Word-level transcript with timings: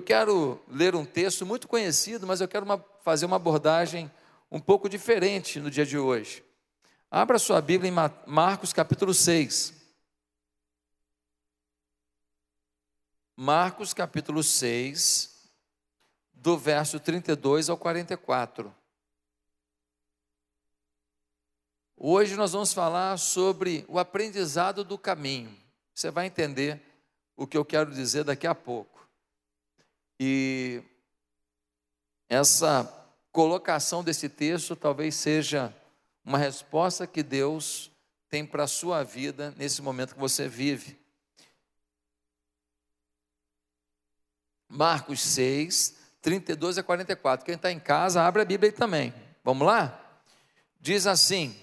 Eu 0.00 0.04
quero 0.04 0.58
ler 0.66 0.94
um 0.94 1.04
texto 1.04 1.44
muito 1.44 1.68
conhecido, 1.68 2.26
mas 2.26 2.40
eu 2.40 2.48
quero 2.48 2.64
uma, 2.64 2.82
fazer 3.02 3.26
uma 3.26 3.36
abordagem 3.36 4.10
um 4.50 4.58
pouco 4.58 4.88
diferente 4.88 5.60
no 5.60 5.70
dia 5.70 5.84
de 5.84 5.98
hoje. 5.98 6.42
Abra 7.10 7.38
sua 7.38 7.60
Bíblia 7.60 7.90
em 7.90 7.94
Marcos 8.26 8.72
capítulo 8.72 9.12
6. 9.12 9.74
Marcos 13.36 13.92
capítulo 13.92 14.42
6, 14.42 15.50
do 16.32 16.56
verso 16.56 16.98
32 16.98 17.68
ao 17.68 17.76
44. 17.76 18.74
Hoje 21.94 22.36
nós 22.36 22.52
vamos 22.52 22.72
falar 22.72 23.18
sobre 23.18 23.84
o 23.86 23.98
aprendizado 23.98 24.82
do 24.82 24.96
caminho. 24.96 25.54
Você 25.94 26.10
vai 26.10 26.24
entender 26.24 26.80
o 27.36 27.46
que 27.46 27.58
eu 27.58 27.66
quero 27.66 27.92
dizer 27.92 28.24
daqui 28.24 28.46
a 28.46 28.54
pouco. 28.54 28.99
E 30.22 30.82
essa 32.28 32.84
colocação 33.32 34.04
desse 34.04 34.28
texto 34.28 34.76
talvez 34.76 35.14
seja 35.14 35.74
uma 36.22 36.36
resposta 36.36 37.06
que 37.06 37.22
Deus 37.22 37.90
tem 38.28 38.44
para 38.44 38.64
a 38.64 38.68
sua 38.68 39.02
vida 39.02 39.54
nesse 39.56 39.80
momento 39.80 40.12
que 40.12 40.20
você 40.20 40.46
vive. 40.46 41.00
Marcos 44.68 45.22
6, 45.22 45.96
32 46.20 46.76
a 46.76 46.82
44. 46.82 47.46
Quem 47.46 47.54
está 47.54 47.72
em 47.72 47.80
casa, 47.80 48.22
abre 48.22 48.42
a 48.42 48.44
Bíblia 48.44 48.70
aí 48.70 48.76
também. 48.76 49.14
Vamos 49.42 49.66
lá? 49.66 50.22
Diz 50.78 51.06
assim: 51.06 51.58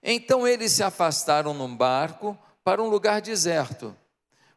Então 0.00 0.46
eles 0.46 0.70
se 0.70 0.84
afastaram 0.84 1.52
num 1.52 1.76
barco 1.76 2.38
para 2.62 2.80
um 2.80 2.88
lugar 2.88 3.20
deserto. 3.20 3.96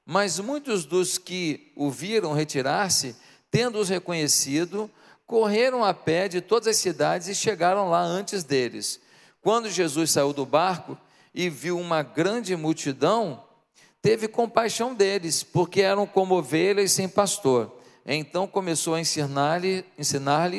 Mas 0.06 0.40
muitos 0.40 0.86
dos 0.86 1.18
que 1.18 1.72
o 1.76 1.90
viram 1.90 2.34
retirar-se, 2.34 3.16
tendo-os 3.50 3.90
reconhecido, 3.90 4.92
correram 5.26 5.84
a 5.84 5.94
pé 5.94 6.28
de 6.28 6.42
todas 6.42 6.68
as 6.68 6.78
cidades 6.78 7.28
e 7.28 7.36
chegaram 7.36 7.90
lá 7.90 8.02
antes 8.02 8.44
deles. 8.44 9.00
Quando 9.42 9.70
Jesus 9.70 10.12
saiu 10.12 10.34
do 10.34 10.46
barco 10.46 10.98
e 11.34 11.50
viu 11.50 11.80
uma 11.80 12.04
grande 12.04 12.56
multidão, 12.56 13.44
teve 14.02 14.28
compaixão 14.28 14.94
deles, 14.94 15.42
porque 15.42 15.82
eram 15.82 16.06
como 16.06 16.36
ovelhas 16.36 16.92
sem 16.92 17.08
pastor. 17.08 17.80
Então 18.06 18.46
começou 18.46 18.96
a 18.96 19.00
ensinar-lhes 19.00 19.86
ensinar 19.98 20.52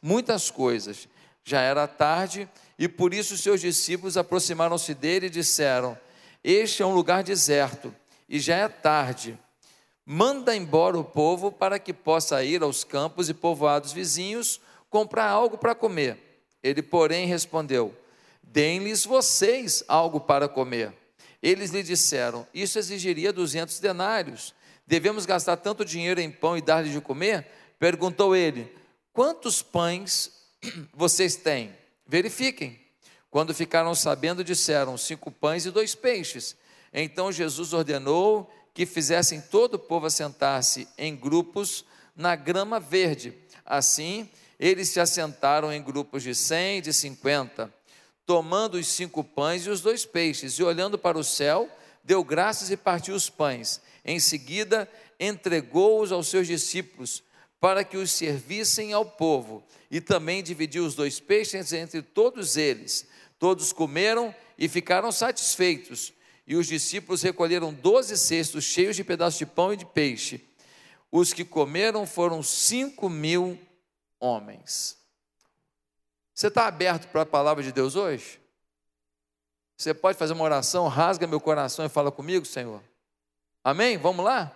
muitas 0.00 0.50
coisas. 0.50 1.08
Já 1.44 1.60
era 1.60 1.88
tarde 1.88 2.48
e 2.78 2.88
por 2.88 3.12
isso 3.12 3.36
seus 3.36 3.60
discípulos 3.60 4.16
aproximaram-se 4.16 4.94
dele 4.94 5.26
e 5.26 5.30
disseram: 5.30 5.98
Este 6.42 6.82
é 6.82 6.86
um 6.86 6.94
lugar 6.94 7.24
deserto 7.24 7.92
e 8.28 8.38
já 8.38 8.56
é 8.56 8.68
tarde. 8.68 9.38
Manda 10.04 10.54
embora 10.54 10.98
o 10.98 11.04
povo 11.04 11.50
para 11.50 11.78
que 11.78 11.92
possa 11.92 12.44
ir 12.44 12.62
aos 12.62 12.84
campos 12.84 13.28
e 13.28 13.34
povoados 13.34 13.92
vizinhos 13.92 14.60
comprar 14.90 15.28
algo 15.28 15.56
para 15.56 15.74
comer. 15.74 16.18
Ele, 16.62 16.82
porém, 16.82 17.26
respondeu: 17.26 17.94
Deem-lhes 18.42 19.04
vocês 19.04 19.82
algo 19.88 20.20
para 20.20 20.48
comer. 20.48 20.92
Eles 21.42 21.70
lhe 21.70 21.82
disseram: 21.82 22.46
Isso 22.54 22.78
exigiria 22.78 23.32
duzentos 23.32 23.80
denários. 23.80 24.54
Devemos 24.86 25.24
gastar 25.26 25.56
tanto 25.56 25.84
dinheiro 25.84 26.20
em 26.20 26.30
pão 26.30 26.56
e 26.56 26.62
dar-lhes 26.62 26.92
de 26.92 27.00
comer? 27.00 27.46
Perguntou 27.78 28.36
ele: 28.36 28.70
Quantos 29.12 29.62
pães 29.62 30.30
vocês 30.92 31.36
têm? 31.36 31.74
Verifiquem. 32.06 32.78
Quando 33.30 33.52
ficaram 33.52 33.94
sabendo, 33.94 34.44
disseram: 34.44 34.96
cinco 34.96 35.30
pães 35.30 35.66
e 35.66 35.70
dois 35.70 35.94
peixes. 35.94 36.56
Então 36.94 37.32
Jesus 37.32 37.72
ordenou 37.72 38.48
que 38.72 38.86
fizessem 38.86 39.40
todo 39.40 39.74
o 39.74 39.78
povo 39.78 40.06
assentar-se 40.06 40.86
em 40.96 41.14
grupos 41.14 41.84
na 42.14 42.36
grama 42.36 42.78
verde. 42.78 43.34
Assim, 43.66 44.30
eles 44.58 44.88
se 44.90 45.00
assentaram 45.00 45.72
em 45.72 45.82
grupos 45.82 46.22
de 46.22 46.34
cem, 46.34 46.80
de 46.80 46.92
cinquenta, 46.92 47.72
tomando 48.24 48.76
os 48.76 48.86
cinco 48.86 49.24
pães 49.24 49.66
e 49.66 49.70
os 49.70 49.80
dois 49.80 50.06
peixes, 50.06 50.54
e 50.54 50.62
olhando 50.62 50.96
para 50.96 51.18
o 51.18 51.24
céu, 51.24 51.68
deu 52.02 52.22
graças 52.22 52.70
e 52.70 52.76
partiu 52.76 53.14
os 53.14 53.28
pães. 53.28 53.80
Em 54.04 54.20
seguida, 54.20 54.88
entregou-os 55.18 56.12
aos 56.12 56.28
seus 56.28 56.46
discípulos 56.46 57.22
para 57.60 57.82
que 57.82 57.96
os 57.96 58.12
servissem 58.12 58.92
ao 58.92 59.04
povo, 59.04 59.64
e 59.90 60.00
também 60.00 60.42
dividiu 60.42 60.84
os 60.84 60.94
dois 60.94 61.18
peixes 61.18 61.72
entre 61.72 62.02
todos 62.02 62.56
eles. 62.56 63.06
Todos 63.38 63.72
comeram 63.72 64.34
e 64.58 64.68
ficaram 64.68 65.10
satisfeitos, 65.10 66.12
e 66.46 66.56
os 66.56 66.66
discípulos 66.66 67.22
recolheram 67.22 67.72
doze 67.72 68.16
cestos 68.16 68.64
cheios 68.64 68.96
de 68.96 69.04
pedaços 69.04 69.38
de 69.38 69.46
pão 69.46 69.72
e 69.72 69.76
de 69.76 69.86
peixe. 69.86 70.44
Os 71.10 71.32
que 71.32 71.44
comeram 71.44 72.06
foram 72.06 72.42
cinco 72.42 73.08
mil 73.08 73.58
homens. 74.20 74.98
Você 76.34 76.48
está 76.48 76.66
aberto 76.66 77.08
para 77.08 77.22
a 77.22 77.26
palavra 77.26 77.62
de 77.62 77.72
Deus 77.72 77.94
hoje? 77.94 78.40
Você 79.76 79.94
pode 79.94 80.18
fazer 80.18 80.32
uma 80.32 80.44
oração, 80.44 80.88
rasga 80.88 81.26
meu 81.26 81.40
coração 81.40 81.84
e 81.84 81.88
fala 81.88 82.10
comigo, 82.10 82.44
Senhor. 82.44 82.82
Amém? 83.62 83.96
Vamos 83.96 84.24
lá? 84.24 84.52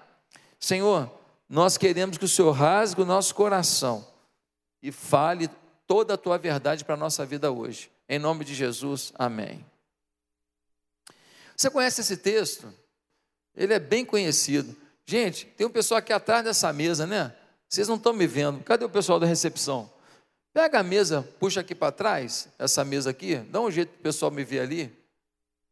Senhor, 0.60 1.10
nós 1.48 1.78
queremos 1.78 2.18
que 2.18 2.24
o 2.24 2.28
Senhor 2.28 2.50
rasgue 2.52 3.02
o 3.02 3.06
nosso 3.06 3.34
coração 3.34 4.06
e 4.82 4.92
fale 4.92 5.48
toda 5.86 6.14
a 6.14 6.18
tua 6.18 6.36
verdade 6.36 6.84
para 6.84 6.94
a 6.94 6.98
nossa 6.98 7.24
vida 7.24 7.50
hoje. 7.50 7.90
Em 8.08 8.18
nome 8.18 8.44
de 8.44 8.54
Jesus, 8.54 9.12
amém. 9.16 9.64
Você 11.58 11.68
conhece 11.68 12.00
esse 12.02 12.16
texto? 12.16 12.72
Ele 13.56 13.74
é 13.74 13.80
bem 13.80 14.04
conhecido. 14.04 14.76
Gente, 15.04 15.44
tem 15.44 15.66
um 15.66 15.70
pessoal 15.70 15.98
aqui 15.98 16.12
atrás 16.12 16.44
dessa 16.44 16.72
mesa, 16.72 17.04
né? 17.04 17.34
Vocês 17.68 17.88
não 17.88 17.96
estão 17.96 18.12
me 18.12 18.28
vendo. 18.28 18.62
Cadê 18.62 18.84
o 18.84 18.88
pessoal 18.88 19.18
da 19.18 19.26
recepção? 19.26 19.92
Pega 20.52 20.78
a 20.78 20.82
mesa, 20.84 21.22
puxa 21.40 21.60
aqui 21.60 21.74
para 21.74 21.90
trás, 21.90 22.48
essa 22.58 22.84
mesa 22.84 23.10
aqui, 23.10 23.36
dá 23.36 23.60
um 23.60 23.70
jeito 23.70 23.90
para 23.90 23.98
o 23.98 24.02
pessoal 24.02 24.30
me 24.30 24.44
ver 24.44 24.60
ali. 24.60 24.96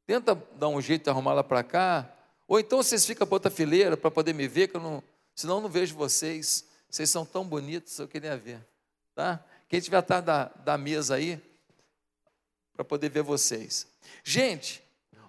Tenta 0.05 0.35
dar 0.57 0.69
um 0.69 0.81
jeito 0.81 1.05
de 1.05 1.11
arrumá-la 1.11 1.45
para 1.45 1.63
cá. 1.63 2.13
Ou 2.49 2.59
então 2.59 2.83
vocês 2.83 3.07
ficam 3.07 3.27
para 3.27 3.37
outra 3.37 3.51
fileira 3.51 3.97
para 3.97 4.11
poder 4.11 4.33
me 4.33 4.49
ver, 4.49 4.69
que 4.69 4.77
eu 4.77 4.81
não, 4.81 5.03
senão 5.35 5.57
eu 5.57 5.63
não 5.63 5.69
vejo 5.69 5.95
vocês. 5.95 6.65
Vocês 6.89 7.09
são 7.11 7.25
tão 7.25 7.45
bonitos, 7.45 7.99
eu 7.99 8.09
queria 8.09 8.37
ver. 8.37 8.61
Tá? 9.15 9.45
Quem 9.69 9.79
estiver 9.79 9.99
atrás 9.99 10.25
da, 10.25 10.47
da 10.65 10.77
mesa 10.77 11.15
aí, 11.15 11.41
para 12.75 12.85
poder 12.85 13.09
ver 13.09 13.23
vocês. 13.23 13.87
Gente, 14.23 14.86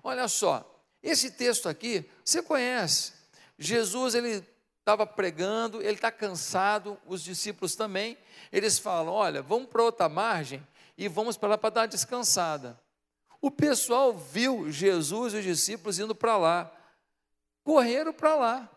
olha 0.07 0.27
só, 0.27 0.83
esse 1.01 1.31
texto 1.31 1.69
aqui, 1.69 2.09
você 2.23 2.41
conhece. 2.41 3.13
Jesus, 3.57 4.15
ele 4.15 4.43
estava 4.79 5.05
pregando, 5.05 5.81
ele 5.81 5.93
está 5.93 6.11
cansado, 6.11 6.97
os 7.05 7.23
discípulos 7.23 7.75
também. 7.75 8.17
Eles 8.51 8.79
falam: 8.79 9.13
olha, 9.13 9.41
vamos 9.41 9.69
para 9.69 9.83
outra 9.83 10.09
margem 10.09 10.65
e 10.97 11.07
vamos 11.07 11.37
para 11.37 11.49
lá 11.49 11.57
para 11.57 11.69
dar 11.69 11.81
uma 11.81 11.87
descansada. 11.87 12.79
O 13.41 13.51
pessoal 13.51 14.13
viu 14.13 14.71
Jesus 14.71 15.33
e 15.33 15.37
os 15.37 15.43
discípulos 15.43 15.99
indo 15.99 16.15
para 16.15 16.37
lá, 16.37 16.71
correram 17.63 18.13
para 18.13 18.35
lá 18.35 18.71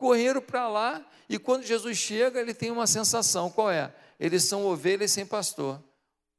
correram 0.00 0.40
para 0.40 0.66
lá 0.66 1.06
e 1.28 1.38
quando 1.38 1.62
Jesus 1.62 1.98
chega, 1.98 2.40
ele 2.40 2.54
tem 2.54 2.70
uma 2.70 2.86
sensação: 2.86 3.50
qual 3.50 3.70
é? 3.70 3.94
Eles 4.18 4.44
são 4.44 4.64
ovelhas 4.64 5.12
sem 5.12 5.26
pastor. 5.26 5.80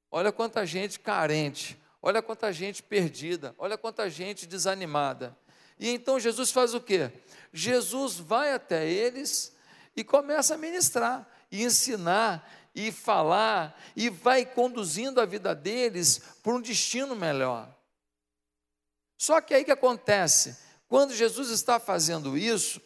Olha 0.09 0.31
quanta 0.31 0.65
gente 0.65 0.99
carente, 0.99 1.79
olha 2.01 2.21
quanta 2.21 2.51
gente 2.51 2.81
perdida, 2.81 3.53
olha 3.57 3.77
quanta 3.77 4.09
gente 4.09 4.45
desanimada. 4.45 5.37
E 5.79 5.89
então 5.89 6.19
Jesus 6.19 6.51
faz 6.51 6.73
o 6.73 6.81
quê? 6.81 7.11
Jesus 7.51 8.17
vai 8.17 8.53
até 8.53 8.89
eles 8.89 9.55
e 9.95 10.03
começa 10.03 10.55
a 10.55 10.57
ministrar, 10.57 11.27
e 11.51 11.63
ensinar, 11.63 12.49
e 12.73 12.91
falar, 12.91 13.79
e 13.95 14.09
vai 14.09 14.45
conduzindo 14.45 15.19
a 15.19 15.25
vida 15.25 15.53
deles 15.53 16.19
para 16.41 16.53
um 16.53 16.61
destino 16.61 17.15
melhor. 17.15 17.69
Só 19.17 19.41
que 19.41 19.53
aí 19.53 19.65
que 19.65 19.71
acontece? 19.71 20.57
Quando 20.87 21.13
Jesus 21.13 21.49
está 21.49 21.79
fazendo 21.79 22.37
isso, 22.37 22.81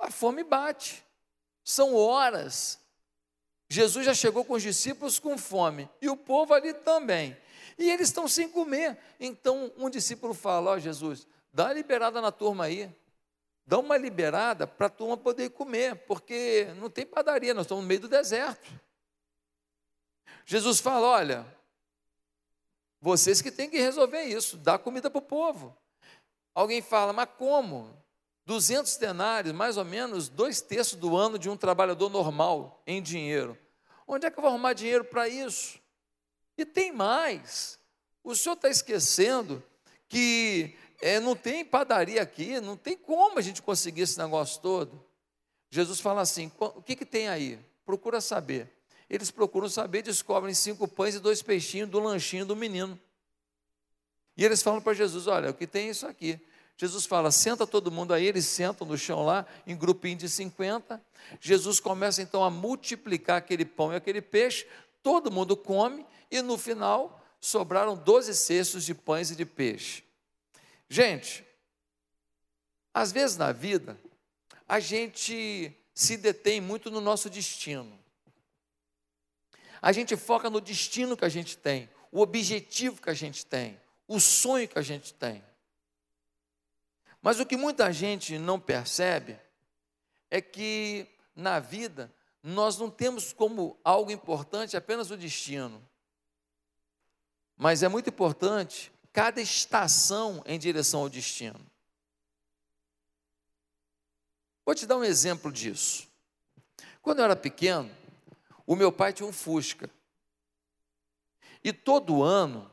a 0.00 0.10
fome 0.10 0.42
bate. 0.42 1.04
São 1.64 1.94
horas. 1.94 2.80
Jesus 3.68 4.04
já 4.04 4.14
chegou 4.14 4.44
com 4.44 4.54
os 4.54 4.62
discípulos 4.62 5.18
com 5.18 5.38
fome 5.38 5.88
e 6.00 6.08
o 6.08 6.16
povo 6.16 6.52
ali 6.52 6.74
também. 6.74 7.36
E 7.78 7.90
eles 7.90 8.08
estão 8.08 8.28
sem 8.28 8.48
comer. 8.48 8.98
Então 9.18 9.72
um 9.76 9.88
discípulo 9.88 10.34
fala: 10.34 10.72
Ó 10.72 10.74
oh, 10.74 10.78
Jesus, 10.78 11.26
dá 11.52 11.64
uma 11.64 11.72
liberada 11.72 12.20
na 12.20 12.32
turma 12.32 12.64
aí. 12.64 12.90
Dá 13.66 13.78
uma 13.78 13.96
liberada 13.96 14.66
para 14.66 14.86
a 14.86 14.90
turma 14.90 15.16
poder 15.16 15.50
comer, 15.50 15.94
porque 16.06 16.66
não 16.78 16.90
tem 16.90 17.06
padaria, 17.06 17.54
nós 17.54 17.64
estamos 17.64 17.82
no 17.82 17.88
meio 17.88 18.00
do 18.00 18.08
deserto. 18.08 18.68
Jesus 20.44 20.80
fala: 20.80 21.06
Olha, 21.06 21.46
vocês 23.02 23.42
que 23.42 23.50
têm 23.50 23.68
que 23.68 23.80
resolver 23.80 24.22
isso, 24.22 24.56
dá 24.56 24.78
comida 24.78 25.10
para 25.10 25.18
o 25.18 25.22
povo. 25.22 25.76
Alguém 26.54 26.80
fala, 26.80 27.12
mas 27.12 27.28
como? 27.36 27.90
200 28.46 28.96
denários, 28.96 29.52
mais 29.52 29.76
ou 29.76 29.84
menos 29.84 30.28
dois 30.28 30.60
terços 30.60 30.94
do 30.94 31.16
ano 31.16 31.36
de 31.36 31.50
um 31.50 31.56
trabalhador 31.56 32.08
normal 32.08 32.80
em 32.86 33.02
dinheiro. 33.02 33.58
Onde 34.06 34.26
é 34.26 34.30
que 34.30 34.38
eu 34.38 34.42
vou 34.42 34.50
arrumar 34.50 34.72
dinheiro 34.72 35.04
para 35.04 35.28
isso? 35.28 35.81
E 36.56 36.64
tem 36.64 36.92
mais. 36.92 37.78
O 38.22 38.34
senhor 38.34 38.54
está 38.54 38.68
esquecendo 38.68 39.62
que 40.08 40.74
é, 41.00 41.18
não 41.18 41.34
tem 41.34 41.64
padaria 41.64 42.22
aqui, 42.22 42.60
não 42.60 42.76
tem 42.76 42.96
como 42.96 43.38
a 43.38 43.42
gente 43.42 43.60
conseguir 43.60 44.02
esse 44.02 44.18
negócio 44.18 44.60
todo. 44.60 45.04
Jesus 45.70 46.00
fala 46.00 46.20
assim: 46.20 46.50
o 46.58 46.82
que, 46.82 46.94
que 46.94 47.06
tem 47.06 47.28
aí? 47.28 47.58
Procura 47.84 48.20
saber. 48.20 48.70
Eles 49.08 49.30
procuram 49.30 49.68
saber, 49.68 50.02
descobrem 50.02 50.54
cinco 50.54 50.86
pães 50.86 51.14
e 51.14 51.18
dois 51.18 51.42
peixinhos 51.42 51.88
do 51.90 51.98
lanchinho 51.98 52.46
do 52.46 52.54
menino. 52.54 52.98
E 54.36 54.44
eles 54.44 54.62
falam 54.62 54.80
para 54.80 54.94
Jesus: 54.94 55.26
olha, 55.26 55.50
o 55.50 55.54
que 55.54 55.66
tem 55.66 55.88
é 55.88 55.90
isso 55.90 56.06
aqui. 56.06 56.40
Jesus 56.76 57.06
fala: 57.06 57.30
senta 57.30 57.66
todo 57.66 57.90
mundo 57.90 58.14
aí, 58.14 58.26
eles 58.26 58.46
sentam 58.46 58.86
no 58.86 58.96
chão 58.96 59.24
lá, 59.24 59.46
em 59.66 59.76
grupinho 59.76 60.16
de 60.16 60.28
50. 60.28 61.00
Jesus 61.40 61.80
começa 61.80 62.22
então 62.22 62.44
a 62.44 62.50
multiplicar 62.50 63.38
aquele 63.38 63.64
pão 63.64 63.92
e 63.92 63.96
aquele 63.96 64.22
peixe, 64.22 64.66
todo 65.02 65.30
mundo 65.30 65.56
come, 65.56 66.06
e 66.32 66.40
no 66.40 66.56
final 66.56 67.22
sobraram 67.38 67.94
12 67.94 68.34
cestos 68.34 68.84
de 68.84 68.94
pães 68.94 69.30
e 69.30 69.36
de 69.36 69.44
peixe. 69.44 70.02
Gente, 70.88 71.44
às 72.94 73.12
vezes 73.12 73.36
na 73.36 73.52
vida, 73.52 73.98
a 74.66 74.80
gente 74.80 75.76
se 75.94 76.16
detém 76.16 76.58
muito 76.60 76.90
no 76.90 77.02
nosso 77.02 77.28
destino. 77.28 78.00
A 79.82 79.92
gente 79.92 80.16
foca 80.16 80.48
no 80.48 80.60
destino 80.60 81.16
que 81.16 81.24
a 81.24 81.28
gente 81.28 81.58
tem, 81.58 81.90
o 82.10 82.20
objetivo 82.20 83.02
que 83.02 83.10
a 83.10 83.14
gente 83.14 83.44
tem, 83.44 83.78
o 84.08 84.18
sonho 84.18 84.66
que 84.68 84.78
a 84.78 84.82
gente 84.82 85.12
tem. 85.12 85.44
Mas 87.20 87.40
o 87.40 87.46
que 87.46 87.56
muita 87.56 87.92
gente 87.92 88.38
não 88.38 88.58
percebe 88.58 89.38
é 90.30 90.40
que 90.40 91.06
na 91.36 91.60
vida 91.60 92.10
nós 92.42 92.78
não 92.78 92.90
temos 92.90 93.32
como 93.32 93.78
algo 93.84 94.10
importante 94.10 94.76
apenas 94.76 95.10
o 95.10 95.16
destino. 95.16 95.82
Mas 97.62 97.84
é 97.84 97.88
muito 97.88 98.10
importante 98.10 98.92
cada 99.12 99.40
estação 99.40 100.42
em 100.44 100.58
direção 100.58 101.02
ao 101.02 101.08
destino. 101.08 101.60
Vou 104.66 104.74
te 104.74 104.84
dar 104.84 104.96
um 104.96 105.04
exemplo 105.04 105.52
disso. 105.52 106.08
Quando 107.00 107.20
eu 107.20 107.26
era 107.26 107.36
pequeno, 107.36 107.88
o 108.66 108.74
meu 108.74 108.90
pai 108.90 109.12
tinha 109.12 109.28
um 109.28 109.32
Fusca. 109.32 109.88
E 111.62 111.72
todo 111.72 112.24
ano, 112.24 112.68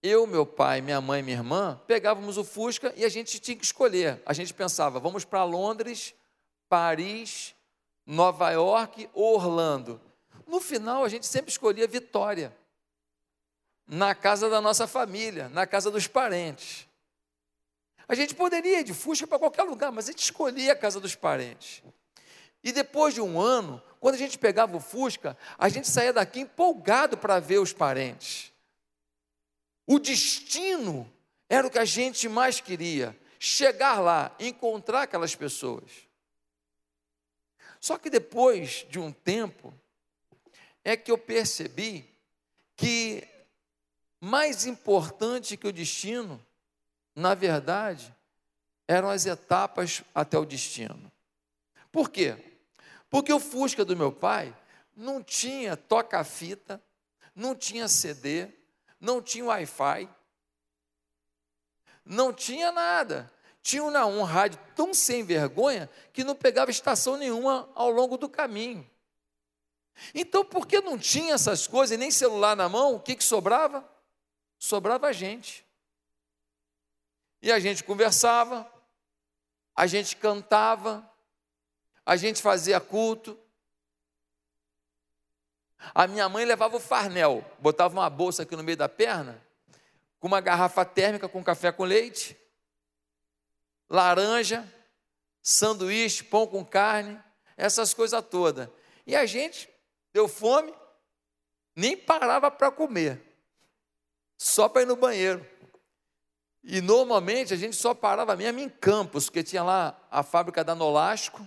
eu, 0.00 0.28
meu 0.28 0.46
pai, 0.46 0.80
minha 0.80 1.00
mãe 1.00 1.18
e 1.18 1.22
minha 1.24 1.38
irmã 1.38 1.82
pegávamos 1.84 2.38
o 2.38 2.44
Fusca 2.44 2.94
e 2.96 3.04
a 3.04 3.08
gente 3.08 3.40
tinha 3.40 3.56
que 3.56 3.64
escolher. 3.64 4.22
A 4.24 4.32
gente 4.32 4.54
pensava, 4.54 5.00
vamos 5.00 5.24
para 5.24 5.42
Londres, 5.42 6.14
Paris, 6.68 7.52
Nova 8.06 8.48
York 8.52 9.10
ou 9.12 9.34
Orlando. 9.34 10.00
No 10.46 10.60
final, 10.60 11.02
a 11.02 11.08
gente 11.08 11.26
sempre 11.26 11.50
escolhia 11.50 11.88
Vitória, 11.88 12.56
na 13.86 14.14
casa 14.14 14.48
da 14.48 14.60
nossa 14.60 14.86
família, 14.86 15.48
na 15.48 15.66
casa 15.66 15.90
dos 15.90 16.06
parentes. 16.06 16.86
A 18.06 18.14
gente 18.14 18.34
poderia 18.34 18.80
ir 18.80 18.84
de 18.84 18.94
Fusca 18.94 19.26
para 19.26 19.38
qualquer 19.38 19.62
lugar, 19.62 19.90
mas 19.90 20.08
a 20.08 20.12
gente 20.12 20.24
escolhia 20.24 20.72
a 20.72 20.76
casa 20.76 21.00
dos 21.00 21.14
parentes. 21.14 21.82
E 22.62 22.72
depois 22.72 23.14
de 23.14 23.20
um 23.20 23.40
ano, 23.40 23.82
quando 24.00 24.14
a 24.14 24.18
gente 24.18 24.38
pegava 24.38 24.76
o 24.76 24.80
Fusca, 24.80 25.36
a 25.58 25.68
gente 25.68 25.88
saía 25.88 26.12
daqui 26.12 26.40
empolgado 26.40 27.16
para 27.16 27.38
ver 27.40 27.58
os 27.58 27.72
parentes. 27.72 28.52
O 29.86 29.98
destino 29.98 31.10
era 31.48 31.66
o 31.66 31.70
que 31.70 31.78
a 31.78 31.84
gente 31.84 32.28
mais 32.28 32.60
queria: 32.60 33.18
chegar 33.38 34.00
lá, 34.00 34.34
encontrar 34.38 35.02
aquelas 35.02 35.34
pessoas. 35.34 35.90
Só 37.80 37.98
que 37.98 38.08
depois 38.08 38.86
de 38.88 38.98
um 38.98 39.12
tempo, 39.12 39.74
é 40.82 40.96
que 40.96 41.10
eu 41.10 41.18
percebi 41.18 42.08
que 42.76 43.28
mais 44.24 44.66
importante 44.66 45.56
que 45.56 45.66
o 45.66 45.72
destino 45.72 46.40
na 47.14 47.34
verdade, 47.34 48.14
eram 48.88 49.08
as 49.08 49.24
etapas 49.24 50.02
até 50.14 50.36
o 50.38 50.44
destino. 50.44 51.10
Por 51.92 52.10
quê? 52.10 52.36
Porque 53.08 53.32
o 53.32 53.38
Fusca 53.38 53.84
do 53.84 53.96
meu 53.96 54.10
pai 54.10 54.54
não 54.96 55.22
tinha 55.22 55.76
toca-fita, 55.76 56.82
não 57.34 57.54
tinha 57.54 57.86
CD, 57.86 58.48
não 59.00 59.22
tinha 59.22 59.44
Wi-Fi, 59.44 60.08
não 62.04 62.32
tinha 62.32 62.72
nada. 62.72 63.32
Tinha 63.62 63.82
um, 63.82 64.22
rádio 64.24 64.60
tão 64.76 64.92
sem 64.92 65.24
vergonha 65.24 65.88
que 66.12 66.22
não 66.22 66.34
pegava 66.34 66.70
estação 66.70 67.16
nenhuma 67.16 67.66
ao 67.74 67.90
longo 67.90 68.18
do 68.18 68.28
caminho. 68.28 68.86
Então, 70.14 70.44
porque 70.44 70.82
não 70.82 70.98
tinha 70.98 71.34
essas 71.34 71.66
coisas 71.66 71.94
e 71.94 71.96
nem 71.96 72.10
celular 72.10 72.54
na 72.54 72.68
mão, 72.68 72.96
o 72.96 73.00
que, 73.00 73.16
que 73.16 73.24
sobrava? 73.24 73.88
Sobrava 74.64 75.08
a 75.08 75.12
gente. 75.12 75.62
E 77.42 77.52
a 77.52 77.58
gente 77.58 77.84
conversava, 77.84 78.66
a 79.76 79.86
gente 79.86 80.16
cantava, 80.16 81.06
a 82.06 82.16
gente 82.16 82.40
fazia 82.40 82.80
culto. 82.80 83.38
A 85.94 86.06
minha 86.06 86.26
mãe 86.30 86.46
levava 86.46 86.78
o 86.78 86.80
farnel, 86.80 87.44
botava 87.58 87.92
uma 87.92 88.08
bolsa 88.08 88.44
aqui 88.44 88.56
no 88.56 88.64
meio 88.64 88.78
da 88.78 88.88
perna, 88.88 89.38
com 90.18 90.28
uma 90.28 90.40
garrafa 90.40 90.82
térmica 90.82 91.28
com 91.28 91.44
café 91.44 91.70
com 91.70 91.84
leite, 91.84 92.34
laranja, 93.86 94.66
sanduíche, 95.42 96.24
pão 96.24 96.46
com 96.46 96.64
carne, 96.64 97.22
essas 97.54 97.92
coisas 97.92 98.24
todas. 98.30 98.66
E 99.06 99.14
a 99.14 99.26
gente 99.26 99.68
deu 100.10 100.26
fome, 100.26 100.74
nem 101.76 101.94
parava 101.94 102.50
para 102.50 102.70
comer, 102.70 103.33
só 104.36 104.68
para 104.68 104.82
ir 104.82 104.86
no 104.86 104.96
banheiro. 104.96 105.44
E 106.62 106.80
normalmente 106.80 107.52
a 107.52 107.56
gente 107.56 107.76
só 107.76 107.92
parava 107.92 108.34
mesmo 108.34 108.60
em 108.60 108.68
Campos, 108.68 109.26
porque 109.26 109.42
tinha 109.42 109.62
lá 109.62 109.98
a 110.10 110.22
fábrica 110.22 110.64
da 110.64 110.74
Nolasco, 110.74 111.46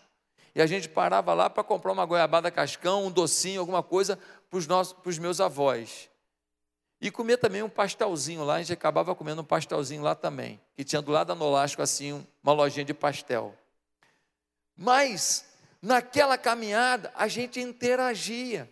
e 0.53 0.61
a 0.61 0.65
gente 0.65 0.89
parava 0.89 1.33
lá 1.33 1.49
para 1.49 1.63
comprar 1.63 1.91
uma 1.91 2.05
goiabada 2.05 2.49
cascão, 2.49 3.05
um 3.05 3.11
docinho, 3.11 3.59
alguma 3.59 3.83
coisa 3.83 4.17
para 4.49 5.09
os 5.09 5.17
meus 5.17 5.39
avós. 5.39 6.09
E 6.99 7.11
comer 7.11 7.37
também 7.37 7.61
um 7.61 7.69
pastelzinho 7.69 8.43
lá, 8.43 8.55
a 8.55 8.59
gente 8.59 8.73
acabava 8.73 9.13
comendo 9.13 9.41
um 9.41 9.45
pastelzinho 9.45 10.01
lá 10.01 10.15
também, 10.15 10.59
que 10.75 10.83
tinha 10.83 11.01
do 11.01 11.11
lado 11.11 11.27
da 11.27 11.35
Nolasco 11.35 11.81
assim 11.81 12.25
uma 12.41 12.53
lojinha 12.53 12.83
de 12.83 12.93
pastel. 12.93 13.55
Mas 14.75 15.45
naquela 15.81 16.37
caminhada 16.37 17.11
a 17.15 17.27
gente 17.27 17.59
interagia. 17.59 18.71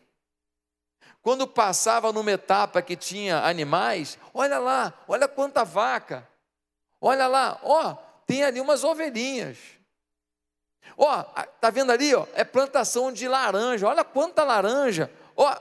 Quando 1.25 1.47
passava 1.47 2.13
numa 2.13 2.31
etapa 2.33 2.83
que 2.83 2.95
tinha 2.95 3.39
animais, 3.39 4.15
olha 4.31 4.59
lá, 4.59 4.93
olha 5.07 5.27
quanta 5.27 5.63
vaca. 5.63 6.29
Olha 7.01 7.25
lá, 7.25 7.59
ó, 7.63 7.95
tem 8.27 8.43
ali 8.43 8.61
umas 8.61 8.83
ovelhinhas. 8.83 9.57
Ó, 10.95 11.23
tá 11.59 11.71
vendo 11.71 11.91
ali, 11.91 12.13
ó? 12.13 12.27
É 12.35 12.43
plantação 12.43 13.11
de 13.11 13.27
laranja. 13.27 13.87
Olha 13.87 14.03
quanta 14.03 14.43
laranja. 14.43 15.11
Ó, 15.35 15.51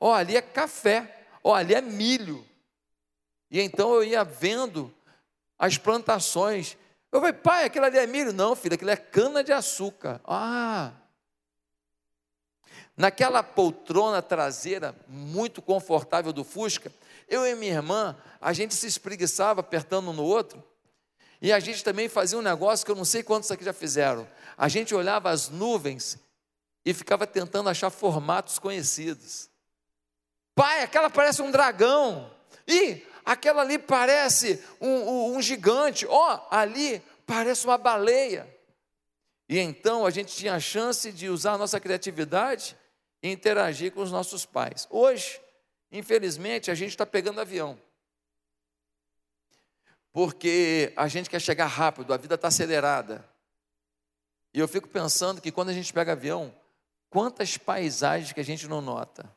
ó, 0.00 0.12
ali 0.12 0.36
é 0.36 0.42
café. 0.42 1.24
Ó, 1.44 1.54
ali 1.54 1.76
é 1.76 1.80
milho. 1.80 2.44
E 3.52 3.60
então 3.60 3.94
eu 3.94 4.02
ia 4.02 4.24
vendo 4.24 4.92
as 5.56 5.78
plantações. 5.78 6.76
Eu 7.12 7.20
falei, 7.20 7.34
pai, 7.34 7.66
aquilo 7.66 7.84
ali 7.84 7.98
é 7.98 8.06
milho? 8.08 8.32
Não, 8.32 8.56
filho, 8.56 8.74
aquilo 8.74 8.90
é 8.90 8.96
cana 8.96 9.44
de 9.44 9.52
açúcar. 9.52 10.20
Ah! 10.24 10.90
Naquela 12.96 13.42
poltrona 13.42 14.22
traseira 14.22 14.94
muito 15.08 15.60
confortável 15.60 16.32
do 16.32 16.44
Fusca, 16.44 16.92
eu 17.28 17.44
e 17.44 17.54
minha 17.54 17.74
irmã, 17.74 18.16
a 18.40 18.52
gente 18.52 18.74
se 18.74 18.86
espreguiçava 18.86 19.60
apertando 19.60 20.10
um 20.10 20.12
no 20.12 20.22
outro 20.22 20.62
e 21.44 21.52
a 21.52 21.60
gente 21.60 21.82
também 21.82 22.08
fazia 22.08 22.38
um 22.38 22.42
negócio 22.42 22.86
que 22.86 22.90
eu 22.90 22.96
não 22.96 23.04
sei 23.04 23.22
quantos 23.22 23.50
aqui 23.50 23.64
já 23.64 23.72
fizeram. 23.72 24.26
A 24.56 24.68
gente 24.68 24.94
olhava 24.94 25.30
as 25.30 25.48
nuvens 25.48 26.18
e 26.84 26.94
ficava 26.94 27.26
tentando 27.26 27.68
achar 27.68 27.90
formatos 27.90 28.58
conhecidos. 28.58 29.50
Pai, 30.54 30.82
aquela 30.82 31.10
parece 31.10 31.42
um 31.42 31.50
dragão. 31.50 32.30
E 32.66 33.04
aquela 33.24 33.62
ali 33.62 33.78
parece 33.78 34.62
um, 34.80 34.88
um, 34.88 35.36
um 35.36 35.42
gigante. 35.42 36.06
Ó, 36.06 36.34
oh, 36.34 36.54
ali 36.54 37.02
parece 37.26 37.66
uma 37.66 37.76
baleia. 37.76 38.48
E 39.48 39.58
então 39.58 40.06
a 40.06 40.10
gente 40.10 40.34
tinha 40.34 40.54
a 40.54 40.60
chance 40.60 41.12
de 41.12 41.28
usar 41.28 41.52
a 41.52 41.58
nossa 41.58 41.78
criatividade 41.78 42.76
interagir 43.30 43.92
com 43.92 44.02
os 44.02 44.12
nossos 44.12 44.44
pais. 44.44 44.86
Hoje, 44.90 45.40
infelizmente, 45.90 46.70
a 46.70 46.74
gente 46.74 46.90
está 46.90 47.06
pegando 47.06 47.40
avião 47.40 47.78
porque 50.14 50.92
a 50.94 51.08
gente 51.08 51.28
quer 51.28 51.40
chegar 51.40 51.66
rápido, 51.66 52.14
a 52.14 52.16
vida 52.16 52.36
está 52.36 52.46
acelerada. 52.46 53.28
E 54.54 54.60
eu 54.60 54.68
fico 54.68 54.88
pensando 54.88 55.40
que 55.40 55.50
quando 55.50 55.70
a 55.70 55.72
gente 55.72 55.92
pega 55.92 56.12
avião, 56.12 56.54
quantas 57.10 57.58
paisagens 57.58 58.32
que 58.32 58.38
a 58.38 58.44
gente 58.44 58.68
não 58.68 58.80
nota, 58.80 59.28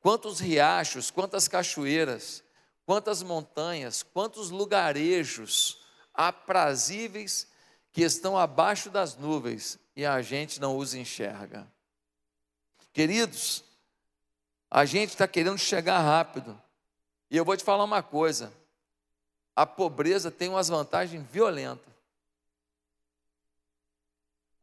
quantos 0.00 0.40
riachos, 0.40 1.10
quantas 1.10 1.46
cachoeiras, 1.48 2.42
quantas 2.86 3.22
montanhas, 3.22 4.02
quantos 4.02 4.48
lugarejos 4.48 5.84
aprazíveis 6.14 7.46
que 7.92 8.00
estão 8.00 8.38
abaixo 8.38 8.88
das 8.88 9.16
nuvens 9.16 9.78
e 9.94 10.06
a 10.06 10.22
gente 10.22 10.58
não 10.58 10.78
os 10.78 10.94
enxerga. 10.94 11.70
Queridos, 12.96 13.62
a 14.70 14.86
gente 14.86 15.10
está 15.10 15.28
querendo 15.28 15.58
chegar 15.58 16.00
rápido. 16.00 16.58
E 17.30 17.36
eu 17.36 17.44
vou 17.44 17.54
te 17.54 17.62
falar 17.62 17.84
uma 17.84 18.02
coisa: 18.02 18.50
a 19.54 19.66
pobreza 19.66 20.30
tem 20.30 20.48
umas 20.48 20.68
vantagens 20.68 21.22
violentas. 21.30 21.92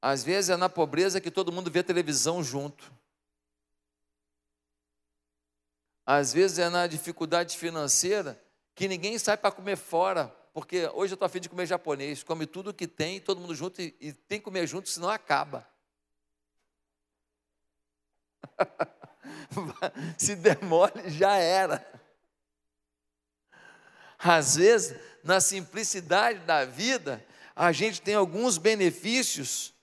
Às 0.01 0.23
vezes 0.23 0.49
é 0.49 0.57
na 0.57 0.67
pobreza 0.67 1.21
que 1.21 1.29
todo 1.29 1.51
mundo 1.51 1.69
vê 1.69 1.83
televisão 1.83 2.43
junto. 2.43 2.91
Às 6.03 6.33
vezes 6.33 6.57
é 6.57 6.69
na 6.69 6.87
dificuldade 6.87 7.55
financeira 7.55 8.43
que 8.73 8.87
ninguém 8.87 9.19
sai 9.19 9.37
para 9.37 9.51
comer 9.51 9.77
fora, 9.77 10.25
porque 10.51 10.87
hoje 10.95 11.13
eu 11.13 11.17
estou 11.17 11.27
afim 11.27 11.39
de 11.39 11.49
comer 11.49 11.67
japonês, 11.67 12.23
come 12.23 12.47
tudo 12.47 12.73
que 12.73 12.87
tem, 12.87 13.21
todo 13.21 13.39
mundo 13.39 13.53
junto 13.53 13.79
e, 13.79 13.95
e 14.01 14.11
tem 14.11 14.39
que 14.39 14.45
comer 14.45 14.65
junto, 14.65 14.89
senão 14.89 15.11
acaba. 15.11 15.71
Se 20.17 20.35
demole, 20.35 21.09
já 21.09 21.35
era. 21.38 21.85
Às 24.17 24.55
vezes, 24.55 24.97
na 25.23 25.41
simplicidade 25.41 26.39
da 26.39 26.65
vida, 26.65 27.25
a 27.55 27.71
gente 27.71 28.01
tem 28.01 28.15
alguns 28.15 28.57
benefícios 28.57 29.73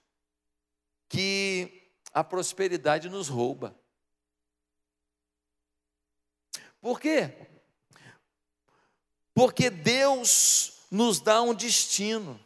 que 1.09 1.91
a 2.13 2.25
prosperidade 2.25 3.09
nos 3.09 3.29
rouba. 3.29 3.75
Por 6.81 6.99
quê? 6.99 7.35
Porque 9.35 9.71
Deus 9.71 10.87
nos 10.91 11.21
dá 11.21 11.43
um 11.43 11.55
destino. 11.55 12.41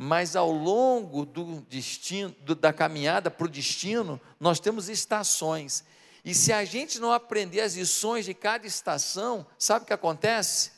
Mas 0.00 0.36
ao 0.36 0.52
longo 0.52 1.26
do 1.26 1.60
destino, 1.62 2.32
da 2.60 2.72
caminhada 2.72 3.32
para 3.32 3.46
o 3.46 3.50
destino, 3.50 4.20
nós 4.38 4.60
temos 4.60 4.88
estações. 4.88 5.82
E 6.24 6.32
se 6.34 6.52
a 6.52 6.64
gente 6.64 7.00
não 7.00 7.12
aprender 7.12 7.62
as 7.62 7.74
lições 7.74 8.24
de 8.24 8.32
cada 8.32 8.64
estação, 8.64 9.44
sabe 9.58 9.82
o 9.82 9.86
que 9.86 9.92
acontece? 9.92 10.70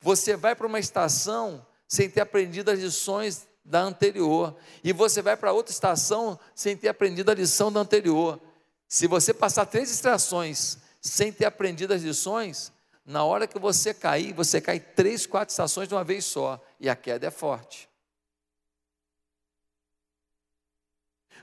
Você 0.00 0.36
vai 0.36 0.54
para 0.54 0.68
uma 0.68 0.78
estação 0.78 1.66
sem 1.88 2.08
ter 2.08 2.20
aprendido 2.20 2.70
as 2.70 2.78
lições 2.78 3.48
da 3.64 3.80
anterior, 3.80 4.54
e 4.84 4.92
você 4.92 5.20
vai 5.20 5.36
para 5.36 5.52
outra 5.52 5.72
estação 5.72 6.38
sem 6.54 6.76
ter 6.76 6.90
aprendido 6.90 7.28
a 7.28 7.34
lição 7.34 7.72
da 7.72 7.80
anterior. 7.80 8.40
Se 8.86 9.08
você 9.08 9.34
passar 9.34 9.66
três 9.66 9.90
estações 9.90 10.78
sem 11.00 11.32
ter 11.32 11.44
aprendido 11.44 11.92
as 11.92 12.02
lições, 12.02 12.70
na 13.04 13.24
hora 13.24 13.48
que 13.48 13.58
você 13.58 13.92
cair, 13.92 14.32
você 14.32 14.60
cai 14.60 14.78
três, 14.78 15.26
quatro 15.26 15.50
estações 15.50 15.88
de 15.88 15.94
uma 15.94 16.04
vez 16.04 16.24
só, 16.24 16.64
e 16.78 16.88
a 16.88 16.94
queda 16.94 17.26
é 17.26 17.30
forte. 17.32 17.89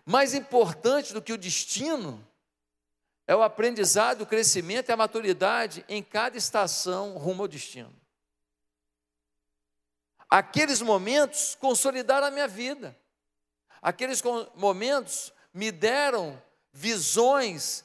Mais 0.10 0.34
importante 0.34 1.12
do 1.12 1.22
que 1.22 1.34
o 1.34 1.38
destino 1.38 2.26
é 3.28 3.36
o 3.36 3.44
aprendizado, 3.44 4.22
o 4.22 4.26
crescimento 4.26 4.88
e 4.88 4.94
a 4.94 4.96
maturidade 4.96 5.84
em 5.90 6.02
cada 6.02 6.38
estação 6.38 7.18
rumo 7.18 7.42
ao 7.42 7.48
destino. 7.48 7.94
Aqueles 10.30 10.82
momentos 10.82 11.56
consolidaram 11.56 12.26
a 12.26 12.32
minha 12.32 12.48
vida. 12.48 12.98
Aqueles 13.82 14.24
momentos 14.56 15.34
me 15.54 15.74
deram 15.74 16.42
visões. 16.72 17.84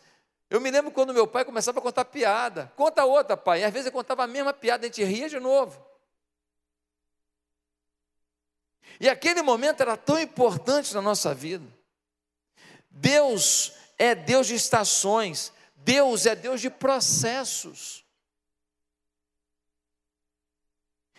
Eu 0.49 0.61
me 0.61 0.71
lembro 0.71 0.93
quando 0.93 1.13
meu 1.13 1.27
pai 1.27 1.45
começava 1.45 1.81
a 1.81 1.83
contar 1.83 2.05
piada. 2.05 2.73
Conta 2.77 3.05
outra, 3.05 3.37
pai. 3.37 3.63
E 3.63 3.65
às 3.65 3.73
vezes 3.73 3.87
eu 3.87 3.93
contava 3.93 4.23
a 4.23 4.29
mesma 4.29 4.53
piada, 4.53 4.87
a 4.87 4.89
gente 4.89 5.03
ria 5.03 5.29
de 5.29 5.41
novo. 5.41 5.85
E 9.01 9.09
aquele 9.09 9.43
momento 9.43 9.81
era 9.81 9.97
tão 9.97 10.21
importante 10.21 10.95
na 10.95 11.03
nossa 11.03 11.35
vida. 11.35 11.82
Deus 12.93 13.73
é 13.99 14.15
Deus 14.15 14.47
de 14.47 14.55
estações, 14.55 15.53
Deus 15.77 16.27
é 16.27 16.35
Deus 16.37 16.61
de 16.61 16.71
processos. 16.71 18.05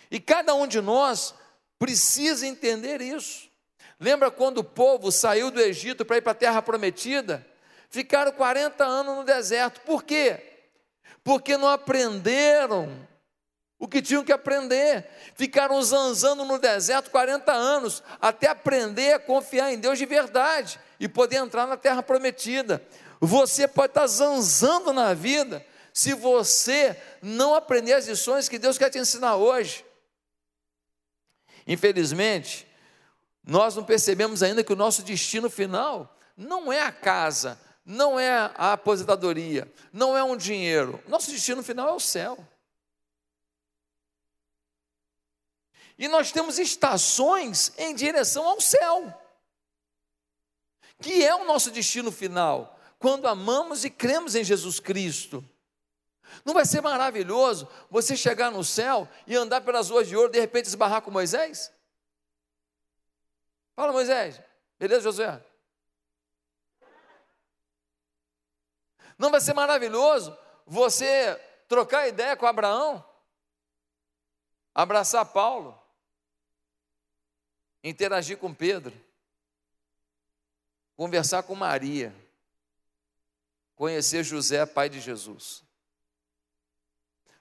E 0.09 0.19
cada 0.19 0.53
um 0.53 0.67
de 0.67 0.79
nós 0.79 1.33
precisa 1.79 2.45
entender 2.45 3.01
isso. 3.01 3.49
Lembra 3.99 4.29
quando 4.29 4.59
o 4.59 4.63
povo 4.63 5.11
saiu 5.11 5.49
do 5.49 5.59
Egito 5.59 6.05
para 6.05 6.17
ir 6.17 6.21
para 6.21 6.33
a 6.33 6.35
terra 6.35 6.61
prometida? 6.61 7.45
Ficaram 7.89 8.31
40 8.31 8.83
anos 8.83 9.17
no 9.17 9.23
deserto. 9.23 9.81
Por 9.81 10.03
quê? 10.03 10.39
Porque 11.23 11.57
não 11.57 11.67
aprenderam 11.67 13.07
o 13.83 13.87
que 13.87 14.01
tinham 14.01 14.23
que 14.23 14.31
aprender. 14.31 15.05
Ficaram 15.35 15.81
zanzando 15.83 16.45
no 16.45 16.57
deserto 16.57 17.11
40 17.11 17.51
anos, 17.51 18.01
até 18.21 18.47
aprender 18.47 19.11
a 19.11 19.19
confiar 19.19 19.73
em 19.73 19.77
Deus 19.77 19.99
de 19.99 20.05
verdade 20.05 20.79
e 21.01 21.09
poder 21.09 21.35
entrar 21.35 21.67
na 21.67 21.75
terra 21.75 22.01
prometida. 22.01 22.81
Você 23.19 23.67
pode 23.67 23.91
estar 23.91 24.07
zanzando 24.07 24.93
na 24.93 25.13
vida 25.13 25.65
se 25.91 26.13
você 26.13 26.97
não 27.21 27.53
aprender 27.55 27.91
as 27.91 28.07
lições 28.07 28.47
que 28.47 28.57
Deus 28.57 28.77
quer 28.77 28.89
te 28.89 28.99
ensinar 28.99 29.35
hoje. 29.35 29.83
Infelizmente, 31.67 32.65
nós 33.45 33.75
não 33.75 33.83
percebemos 33.83 34.41
ainda 34.41 34.63
que 34.63 34.71
o 34.71 34.77
nosso 34.77 35.03
destino 35.03 35.49
final 35.49 36.17
não 36.37 36.71
é 36.71 36.81
a 36.81 36.91
casa, 36.91 37.59
não 37.85 38.17
é 38.17 38.31
a 38.55 38.71
aposentadoria, 38.71 39.69
não 39.91 40.15
é 40.15 40.23
um 40.23 40.37
dinheiro. 40.37 41.03
Nosso 41.05 41.29
destino 41.29 41.61
final 41.61 41.89
é 41.89 41.93
o 41.93 41.99
céu. 41.99 42.47
E 45.97 46.07
nós 46.07 46.31
temos 46.31 46.57
estações 46.57 47.71
em 47.77 47.93
direção 47.93 48.47
ao 48.47 48.59
céu, 48.59 49.13
que 51.01 51.23
é 51.23 51.35
o 51.35 51.45
nosso 51.45 51.69
destino 51.69 52.11
final, 52.11 52.79
quando 52.97 53.27
amamos 53.27 53.83
e 53.83 53.89
cremos 53.89 54.35
em 54.35 54.43
Jesus 54.43 54.79
Cristo. 54.79 55.43
Não 56.43 56.53
vai 56.53 56.65
ser 56.65 56.81
maravilhoso 56.81 57.67
você 57.89 58.15
chegar 58.15 58.49
no 58.49 58.63
céu 58.63 59.07
e 59.27 59.35
andar 59.35 59.61
pelas 59.61 59.89
ruas 59.89 60.07
de 60.07 60.15
ouro, 60.15 60.31
de 60.31 60.39
repente 60.39 60.65
esbarrar 60.65 61.01
com 61.01 61.11
Moisés? 61.11 61.71
Fala, 63.75 63.91
Moisés. 63.91 64.41
Beleza, 64.79 65.01
Josué? 65.01 65.43
Não 69.17 69.29
vai 69.29 69.41
ser 69.41 69.53
maravilhoso 69.53 70.37
você 70.65 71.35
trocar 71.67 72.07
ideia 72.07 72.35
com 72.35 72.45
Abraão? 72.45 73.03
Abraçar 74.73 75.25
Paulo? 75.25 75.82
Interagir 77.83 78.37
com 78.37 78.53
Pedro? 78.53 78.93
Conversar 80.95 81.43
com 81.43 81.53
Maria? 81.53 82.15
Conhecer 83.75 84.23
José, 84.23 84.65
pai 84.65 84.87
de 84.87 85.01
Jesus? 85.01 85.63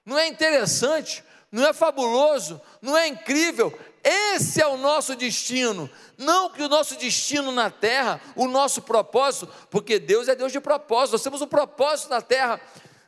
Não 0.05 0.17
é 0.17 0.27
interessante? 0.27 1.23
Não 1.51 1.65
é 1.65 1.71
fabuloso? 1.71 2.59
Não 2.81 2.97
é 2.97 3.07
incrível? 3.07 3.77
Esse 4.03 4.61
é 4.61 4.67
o 4.67 4.75
nosso 4.75 5.15
destino. 5.15 5.89
Não 6.17 6.49
que 6.49 6.61
o 6.61 6.67
nosso 6.67 6.97
destino 6.97 7.51
na 7.51 7.69
terra, 7.69 8.19
o 8.35 8.47
nosso 8.47 8.81
propósito, 8.81 9.47
porque 9.69 9.99
Deus 9.99 10.27
é 10.27 10.35
Deus 10.35 10.51
de 10.51 10.59
propósito, 10.59 11.13
nós 11.13 11.23
temos 11.23 11.41
um 11.41 11.47
propósito 11.47 12.09
na 12.09 12.21
terra. 12.21 12.59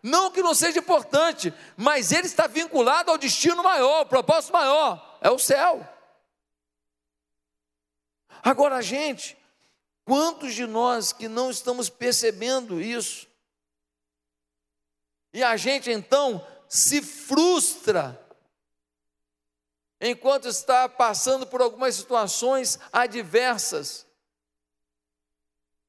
Não 0.02 0.30
que 0.32 0.42
não 0.42 0.54
seja 0.54 0.80
importante, 0.80 1.52
mas 1.76 2.12
ele 2.12 2.28
está 2.28 2.48
vinculado 2.48 3.12
ao 3.12 3.18
destino 3.18 3.64
maior, 3.64 4.04
o 4.04 4.06
propósito 4.06 4.54
maior, 4.54 5.18
é 5.20 5.30
o 5.30 5.40
céu. 5.40 5.95
Agora, 8.46 8.80
gente, 8.80 9.36
quantos 10.04 10.54
de 10.54 10.68
nós 10.68 11.12
que 11.12 11.28
não 11.28 11.50
estamos 11.50 11.90
percebendo 11.90 12.80
isso? 12.80 13.28
E 15.34 15.42
a 15.42 15.58
gente 15.58 15.90
então 15.90 16.46
se 16.70 17.02
frustra 17.02 18.24
enquanto 20.00 20.48
está 20.48 20.88
passando 20.88 21.48
por 21.48 21.60
algumas 21.60 21.96
situações 21.96 22.78
adversas. 22.94 24.06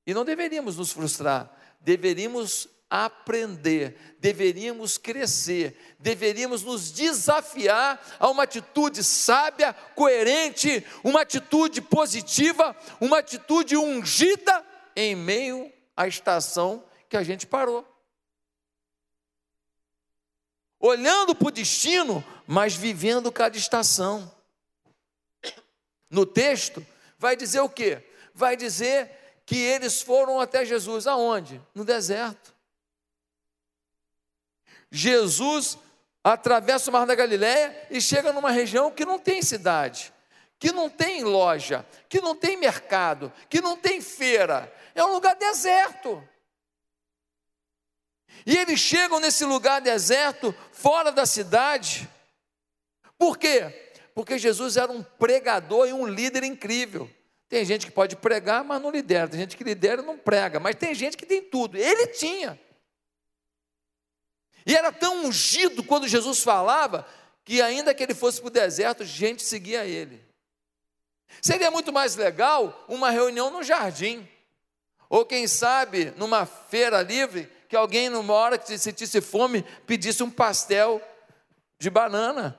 E 0.06 0.14
não 0.14 0.24
deveríamos 0.24 0.78
nos 0.78 0.92
frustrar, 0.92 1.54
deveríamos 1.80 2.68
aprender, 2.88 4.16
deveríamos 4.20 4.96
crescer, 4.96 5.96
deveríamos 5.98 6.62
nos 6.62 6.92
desafiar 6.92 8.00
a 8.18 8.28
uma 8.28 8.44
atitude 8.44 9.02
sábia, 9.02 9.72
coerente, 9.94 10.84
uma 11.02 11.22
atitude 11.22 11.80
positiva, 11.80 12.76
uma 13.00 13.18
atitude 13.18 13.76
ungida 13.76 14.64
em 14.94 15.14
meio 15.14 15.72
à 15.96 16.06
estação 16.06 16.84
que 17.08 17.16
a 17.16 17.22
gente 17.22 17.46
parou 17.46 17.86
olhando 20.86 21.34
para 21.34 21.48
o 21.48 21.50
destino, 21.50 22.24
mas 22.46 22.74
vivendo 22.74 23.32
cada 23.32 23.56
estação. 23.56 24.32
No 26.08 26.24
texto, 26.24 26.86
vai 27.18 27.36
dizer 27.36 27.60
o 27.60 27.68
quê? 27.68 28.02
Vai 28.32 28.56
dizer 28.56 29.40
que 29.44 29.56
eles 29.56 30.00
foram 30.00 30.40
até 30.40 30.64
Jesus, 30.64 31.06
aonde? 31.06 31.60
No 31.74 31.84
deserto. 31.84 32.54
Jesus 34.96 35.78
atravessa 36.24 36.90
o 36.90 36.92
Mar 36.92 37.06
da 37.06 37.14
Galiléia 37.14 37.86
e 37.90 38.00
chega 38.00 38.32
numa 38.32 38.50
região 38.50 38.90
que 38.90 39.04
não 39.04 39.18
tem 39.18 39.42
cidade, 39.42 40.12
que 40.58 40.72
não 40.72 40.88
tem 40.88 41.22
loja, 41.22 41.84
que 42.08 42.20
não 42.20 42.34
tem 42.34 42.56
mercado, 42.56 43.32
que 43.48 43.60
não 43.60 43.76
tem 43.76 44.00
feira, 44.00 44.72
é 44.94 45.04
um 45.04 45.12
lugar 45.12 45.36
deserto. 45.36 46.26
E 48.44 48.56
eles 48.56 48.80
chegam 48.80 49.20
nesse 49.20 49.44
lugar 49.44 49.80
deserto, 49.80 50.54
fora 50.72 51.12
da 51.12 51.26
cidade. 51.26 52.08
Por 53.18 53.36
quê? 53.36 53.92
Porque 54.14 54.38
Jesus 54.38 54.76
era 54.76 54.90
um 54.90 55.02
pregador 55.02 55.88
e 55.88 55.92
um 55.92 56.06
líder 56.06 56.42
incrível. 56.44 57.10
Tem 57.48 57.64
gente 57.64 57.86
que 57.86 57.92
pode 57.92 58.16
pregar, 58.16 58.64
mas 58.64 58.80
não 58.80 58.90
lidera. 58.90 59.28
Tem 59.28 59.40
gente 59.40 59.56
que 59.56 59.64
lidera 59.64 60.02
e 60.02 60.04
não 60.04 60.18
prega. 60.18 60.58
Mas 60.58 60.74
tem 60.74 60.94
gente 60.94 61.16
que 61.16 61.26
tem 61.26 61.42
tudo. 61.42 61.76
Ele 61.76 62.08
tinha. 62.08 62.58
E 64.66 64.74
era 64.74 64.90
tão 64.90 65.24
ungido 65.26 65.84
quando 65.84 66.08
Jesus 66.08 66.42
falava, 66.42 67.06
que 67.44 67.62
ainda 67.62 67.94
que 67.94 68.02
ele 68.02 68.14
fosse 68.14 68.40
para 68.40 68.48
o 68.48 68.50
deserto, 68.50 69.04
gente 69.04 69.44
seguia 69.44 69.86
ele. 69.86 70.26
Seria 71.40 71.70
muito 71.70 71.92
mais 71.92 72.16
legal 72.16 72.84
uma 72.88 73.10
reunião 73.10 73.48
no 73.48 73.62
jardim. 73.62 74.28
Ou 75.08 75.24
quem 75.24 75.46
sabe, 75.46 76.12
numa 76.16 76.44
feira 76.44 77.00
livre, 77.02 77.48
que 77.68 77.76
alguém, 77.76 78.08
numa 78.08 78.34
hora 78.34 78.58
que 78.58 78.76
sentisse 78.76 79.20
fome, 79.20 79.62
pedisse 79.86 80.24
um 80.24 80.30
pastel 80.30 81.00
de 81.78 81.88
banana. 81.88 82.58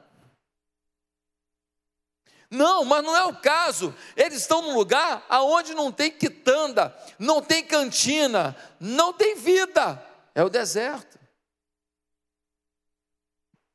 Não, 2.49 2.85
mas 2.85 3.03
não 3.03 3.15
é 3.15 3.25
o 3.25 3.35
caso. 3.35 3.93
Eles 4.15 4.41
estão 4.41 4.61
num 4.61 4.73
lugar 4.73 5.25
aonde 5.27 5.73
não 5.73 5.91
tem 5.91 6.09
quitanda, 6.09 6.97
não 7.19 7.41
tem 7.41 7.61
cantina, 7.61 8.55
não 8.79 9.11
tem 9.11 9.35
vida. 9.35 10.01
É 10.33 10.41
o 10.41 10.49
deserto. 10.49 11.19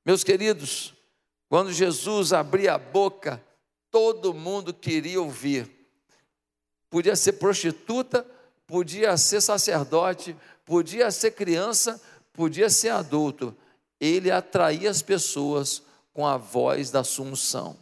Meus 0.04 0.24
queridos, 0.24 0.94
quando 1.48 1.72
Jesus 1.72 2.32
abria 2.32 2.74
a 2.74 2.78
boca, 2.78 3.42
todo 3.90 4.34
mundo 4.34 4.72
queria 4.74 5.20
ouvir. 5.20 5.70
Podia 6.90 7.14
ser 7.14 7.34
prostituta, 7.34 8.26
podia 8.66 9.16
ser 9.16 9.40
sacerdote, 9.40 10.36
podia 10.64 11.10
ser 11.10 11.32
criança, 11.32 12.00
podia 12.32 12.68
ser 12.68 12.88
adulto. 12.88 13.56
Ele 14.00 14.30
atraía 14.30 14.90
as 14.90 15.02
pessoas 15.02 15.82
com 16.12 16.26
a 16.26 16.36
voz 16.36 16.90
da 16.90 17.00
assunção. 17.00 17.76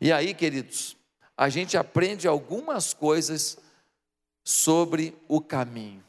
E 0.00 0.12
aí, 0.12 0.34
queridos, 0.34 0.96
a 1.36 1.48
gente 1.48 1.76
aprende 1.76 2.28
algumas 2.28 2.92
coisas 2.92 3.58
sobre 4.44 5.16
o 5.28 5.40
caminho. 5.40 6.07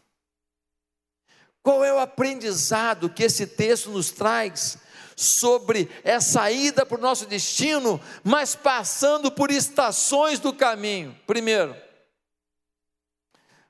Qual 1.61 1.83
é 1.83 1.93
o 1.93 1.99
aprendizado 1.99 3.09
que 3.09 3.23
esse 3.23 3.45
texto 3.45 3.89
nos 3.89 4.11
traz 4.11 4.77
sobre 5.15 5.89
essa 6.03 6.49
ida 6.49 6.85
para 6.85 6.97
o 6.97 7.01
nosso 7.01 7.25
destino, 7.25 8.01
mas 8.23 8.55
passando 8.55 9.29
por 9.31 9.51
estações 9.51 10.39
do 10.39 10.53
caminho? 10.53 11.17
Primeiro, 11.27 11.75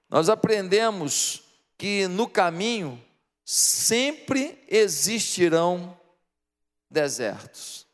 nós 0.09 0.29
aprendemos 0.29 1.43
que 1.77 2.07
no 2.07 2.27
caminho 2.27 3.03
sempre 3.43 4.63
existirão 4.67 5.97
desertos. 6.89 7.87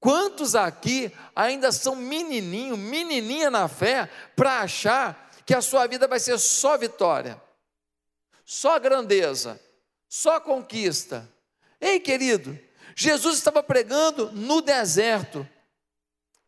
Quantos 0.00 0.54
aqui 0.54 1.12
ainda 1.36 1.70
são 1.70 1.94
menininho, 1.94 2.76
menininha 2.76 3.50
na 3.50 3.68
fé, 3.68 4.10
para 4.34 4.60
achar 4.60 5.30
que 5.44 5.54
a 5.54 5.60
sua 5.60 5.86
vida 5.86 6.08
vai 6.08 6.18
ser 6.18 6.38
só 6.38 6.78
vitória, 6.78 7.40
só 8.50 8.80
grandeza, 8.80 9.60
só 10.08 10.40
conquista? 10.40 11.32
Ei, 11.80 12.00
querido, 12.00 12.58
Jesus 12.96 13.38
estava 13.38 13.62
pregando 13.62 14.32
no 14.32 14.60
deserto. 14.60 15.48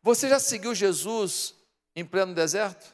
Você 0.03 0.29
já 0.29 0.41
seguiu 0.41 0.75
Jesus 0.75 1.55
em 1.95 2.05
pleno 2.05 2.35
deserto? 2.35 2.93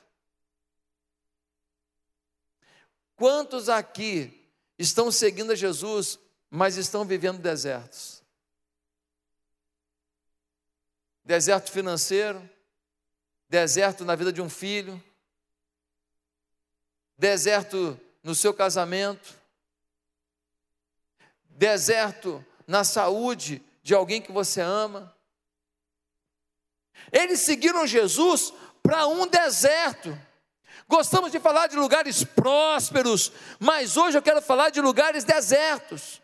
Quantos 3.16 3.70
aqui 3.70 4.46
estão 4.78 5.10
seguindo 5.10 5.52
a 5.52 5.56
Jesus, 5.56 6.18
mas 6.50 6.76
estão 6.76 7.02
vivendo 7.02 7.38
desertos? 7.38 8.22
deserto 11.24 11.70
financeiro, 11.70 12.48
deserto 13.50 14.02
na 14.02 14.14
vida 14.14 14.32
de 14.32 14.40
um 14.40 14.48
filho, 14.48 15.02
deserto 17.18 18.00
no 18.22 18.34
seu 18.34 18.52
casamento, 18.52 19.34
deserto 21.48 22.44
na 22.66 22.84
saúde 22.84 23.62
de 23.82 23.94
alguém 23.94 24.20
que 24.20 24.32
você 24.32 24.60
ama. 24.60 25.14
Eles 27.12 27.40
seguiram 27.40 27.86
Jesus 27.86 28.52
para 28.82 29.06
um 29.06 29.26
deserto. 29.26 30.18
Gostamos 30.86 31.30
de 31.30 31.38
falar 31.38 31.66
de 31.66 31.76
lugares 31.76 32.24
prósperos, 32.24 33.32
mas 33.58 33.96
hoje 33.96 34.16
eu 34.16 34.22
quero 34.22 34.40
falar 34.40 34.70
de 34.70 34.80
lugares 34.80 35.24
desertos. 35.24 36.20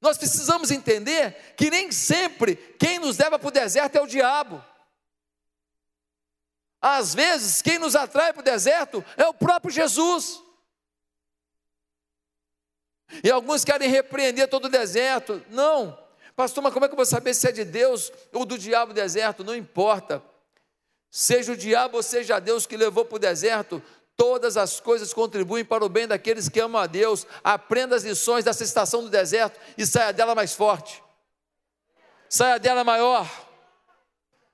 Nós 0.00 0.16
precisamos 0.16 0.70
entender 0.70 1.54
que 1.56 1.70
nem 1.70 1.90
sempre 1.90 2.56
quem 2.56 2.98
nos 2.98 3.18
leva 3.18 3.38
para 3.38 3.48
o 3.48 3.52
deserto 3.52 3.96
é 3.96 4.00
o 4.00 4.06
diabo. 4.06 4.64
Às 6.80 7.14
vezes, 7.14 7.60
quem 7.60 7.78
nos 7.78 7.96
atrai 7.96 8.32
para 8.32 8.40
o 8.40 8.44
deserto 8.44 9.04
é 9.16 9.26
o 9.26 9.34
próprio 9.34 9.72
Jesus. 9.72 10.40
E 13.22 13.30
alguns 13.30 13.64
querem 13.64 13.88
repreender 13.88 14.48
todo 14.48 14.66
o 14.66 14.70
deserto. 14.70 15.42
Não, 15.50 15.98
pastor, 16.36 16.62
mas 16.62 16.72
como 16.72 16.84
é 16.84 16.88
que 16.88 16.92
eu 16.92 16.96
vou 16.96 17.06
saber 17.06 17.34
se 17.34 17.48
é 17.48 17.52
de 17.52 17.64
Deus 17.64 18.12
ou 18.32 18.44
do 18.44 18.58
diabo 18.58 18.92
o 18.92 18.94
deserto? 18.94 19.44
Não 19.44 19.54
importa. 19.54 20.22
Seja 21.10 21.52
o 21.52 21.56
diabo 21.56 21.96
ou 21.96 22.02
seja 22.02 22.38
Deus 22.38 22.66
que 22.66 22.76
levou 22.76 23.04
para 23.04 23.16
o 23.16 23.18
deserto, 23.18 23.82
Todas 24.18 24.56
as 24.56 24.80
coisas 24.80 25.14
contribuem 25.14 25.64
para 25.64 25.84
o 25.84 25.88
bem 25.88 26.04
daqueles 26.04 26.48
que 26.48 26.58
amam 26.58 26.82
a 26.82 26.88
Deus. 26.88 27.24
Aprenda 27.44 27.94
as 27.94 28.02
lições 28.02 28.44
dessa 28.44 28.64
estação 28.64 29.04
do 29.04 29.08
deserto 29.08 29.60
e 29.78 29.86
saia 29.86 30.12
dela 30.12 30.34
mais 30.34 30.52
forte. 30.52 31.00
Saia 32.28 32.58
dela 32.58 32.82
maior. 32.82 33.30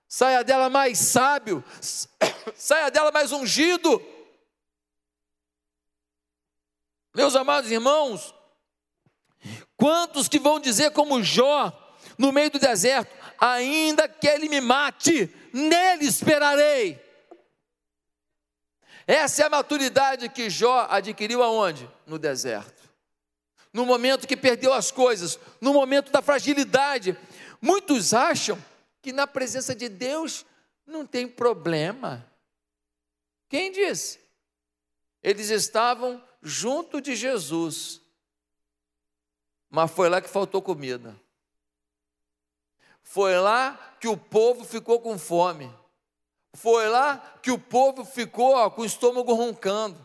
Saia 0.06 0.44
dela 0.44 0.68
mais 0.68 0.98
sábio. 0.98 1.64
Saia 2.54 2.90
dela 2.90 3.10
mais 3.10 3.32
ungido. 3.32 4.02
Meus 7.14 7.34
amados 7.34 7.70
irmãos, 7.70 8.33
quantos 9.84 10.28
que 10.28 10.38
vão 10.38 10.58
dizer 10.58 10.92
como 10.92 11.22
Jó 11.22 11.70
no 12.16 12.32
meio 12.32 12.50
do 12.50 12.58
deserto, 12.58 13.14
ainda 13.38 14.08
que 14.08 14.26
ele 14.26 14.48
me 14.48 14.58
mate, 14.58 15.30
nele 15.52 16.06
esperarei. 16.06 16.98
Essa 19.06 19.42
é 19.42 19.44
a 19.44 19.50
maturidade 19.50 20.30
que 20.30 20.48
Jó 20.48 20.86
adquiriu 20.88 21.42
aonde? 21.42 21.86
No 22.06 22.18
deserto. 22.18 22.90
No 23.74 23.84
momento 23.84 24.26
que 24.26 24.38
perdeu 24.38 24.72
as 24.72 24.90
coisas, 24.90 25.38
no 25.60 25.74
momento 25.74 26.10
da 26.10 26.22
fragilidade. 26.22 27.14
Muitos 27.60 28.14
acham 28.14 28.58
que 29.02 29.12
na 29.12 29.26
presença 29.26 29.74
de 29.74 29.90
Deus 29.90 30.46
não 30.86 31.04
tem 31.04 31.28
problema. 31.28 32.26
Quem 33.50 33.70
disse? 33.70 34.18
Eles 35.22 35.50
estavam 35.50 36.24
junto 36.42 37.02
de 37.02 37.14
Jesus, 37.14 38.00
mas 39.74 39.90
foi 39.90 40.08
lá 40.08 40.20
que 40.20 40.28
faltou 40.28 40.62
comida. 40.62 41.20
Foi 43.02 43.36
lá 43.40 43.96
que 44.00 44.06
o 44.06 44.16
povo 44.16 44.64
ficou 44.64 45.00
com 45.00 45.18
fome. 45.18 45.68
Foi 46.52 46.88
lá 46.88 47.18
que 47.42 47.50
o 47.50 47.58
povo 47.58 48.04
ficou 48.04 48.54
ó, 48.54 48.70
com 48.70 48.82
o 48.82 48.84
estômago 48.84 49.34
roncando. 49.34 49.98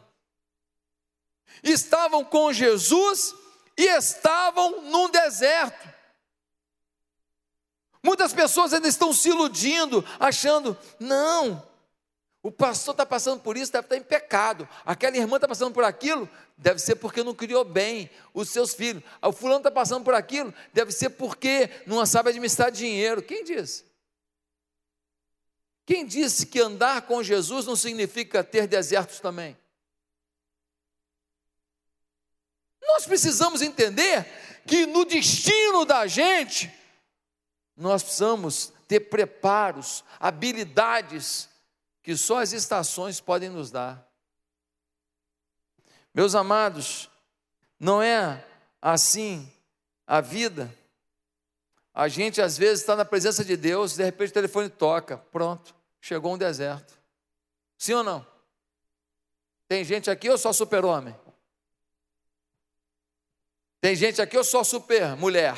Estavam 1.61 2.25
com 2.25 2.51
Jesus 2.51 3.35
e 3.77 3.83
estavam 3.95 4.81
num 4.81 5.07
deserto. 5.07 5.87
Muitas 8.01 8.33
pessoas 8.33 8.73
ainda 8.73 8.87
estão 8.87 9.13
se 9.13 9.29
iludindo, 9.29 10.03
achando, 10.19 10.75
não, 10.99 11.63
o 12.41 12.51
pastor 12.51 12.93
está 12.93 13.05
passando 13.05 13.41
por 13.41 13.57
isso, 13.57 13.71
deve 13.71 13.85
estar 13.85 13.97
em 13.97 14.03
pecado. 14.03 14.67
Aquela 14.85 15.17
irmã 15.17 15.35
está 15.35 15.47
passando 15.47 15.73
por 15.73 15.83
aquilo, 15.83 16.29
deve 16.57 16.79
ser 16.79 16.95
porque 16.95 17.21
não 17.21 17.35
criou 17.35 17.65
bem 17.65 18.09
os 18.33 18.49
seus 18.49 18.73
filhos. 18.73 19.03
O 19.21 19.33
fulano 19.33 19.59
está 19.59 19.71
passando 19.71 20.05
por 20.05 20.13
aquilo, 20.13 20.53
deve 20.73 20.91
ser 20.91 21.09
porque 21.09 21.69
não 21.85 22.05
sabe 22.05 22.29
administrar 22.29 22.71
dinheiro. 22.71 23.21
Quem 23.21 23.43
disse? 23.43 23.83
Quem 25.85 26.05
disse 26.05 26.45
que 26.45 26.61
andar 26.61 27.01
com 27.01 27.21
Jesus 27.21 27.65
não 27.65 27.75
significa 27.75 28.41
ter 28.41 28.67
desertos 28.67 29.19
também? 29.19 29.57
Nós 32.81 33.05
precisamos 33.05 33.61
entender 33.61 34.25
que 34.65 34.85
no 34.85 35.03
destino 35.03 35.83
da 35.83 36.07
gente, 36.07 36.71
nós 37.75 38.01
precisamos 38.01 38.71
ter 38.87 39.01
preparos, 39.01 40.05
habilidades 40.19 41.48
que 42.09 42.17
só 42.17 42.39
as 42.39 42.53
estações 42.53 43.21
podem 43.21 43.49
nos 43.49 43.69
dar. 43.69 44.03
Meus 46.11 46.33
amados, 46.33 47.07
não 47.79 48.01
é 48.01 48.43
assim 48.81 49.47
a 50.07 50.19
vida. 50.19 50.75
A 51.93 52.07
gente 52.07 52.41
às 52.41 52.57
vezes 52.57 52.79
está 52.79 52.95
na 52.95 53.05
presença 53.05 53.45
de 53.45 53.55
Deus, 53.55 53.93
de 53.93 54.03
repente 54.03 54.31
o 54.31 54.33
telefone 54.33 54.69
toca, 54.69 55.19
pronto 55.19 55.75
chegou 56.01 56.33
um 56.33 56.37
deserto. 56.37 56.99
Sim 57.77 57.93
ou 57.93 58.03
não? 58.03 58.25
Tem 59.67 59.83
gente 59.83 60.09
aqui 60.09 60.31
ou 60.31 60.37
só 60.39 60.51
super-homem? 60.51 61.15
Tem 63.79 63.95
gente 63.95 64.19
aqui 64.19 64.35
ou 64.35 64.43
só 64.43 64.63
super 64.63 65.15
mulher? 65.15 65.55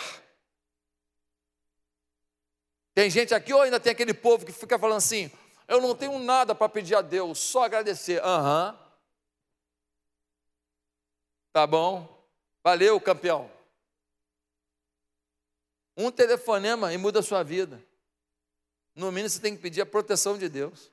Tem 2.94 3.10
gente 3.10 3.34
aqui 3.34 3.54
ou 3.54 3.62
ainda 3.62 3.80
tem 3.80 3.94
aquele 3.94 4.14
povo 4.14 4.46
que 4.46 4.52
fica 4.52 4.78
falando 4.78 4.98
assim: 4.98 5.32
eu 5.72 5.80
não 5.80 5.96
tenho 5.96 6.20
nada 6.20 6.54
para 6.54 6.68
pedir 6.68 6.96
a 6.96 7.02
Deus, 7.02 7.40
só 7.40 7.64
agradecer. 7.64 8.22
Aham. 8.22 8.72
Uhum. 8.72 8.92
Tá 11.54 11.66
bom. 11.66 12.28
Valeu, 12.62 13.00
campeão. 13.00 13.50
Um 15.96 16.12
telefonema 16.12 16.94
e 16.94 16.98
muda 16.98 17.20
a 17.20 17.24
sua 17.24 17.42
vida. 17.42 17.82
No 18.94 19.14
mínimo 19.14 19.30
você 19.30 19.40
tem 19.40 19.56
que 19.56 19.62
pedir 19.62 19.80
a 19.80 19.86
proteção 19.86 20.38
de 20.38 20.50
Deus. 20.50 20.92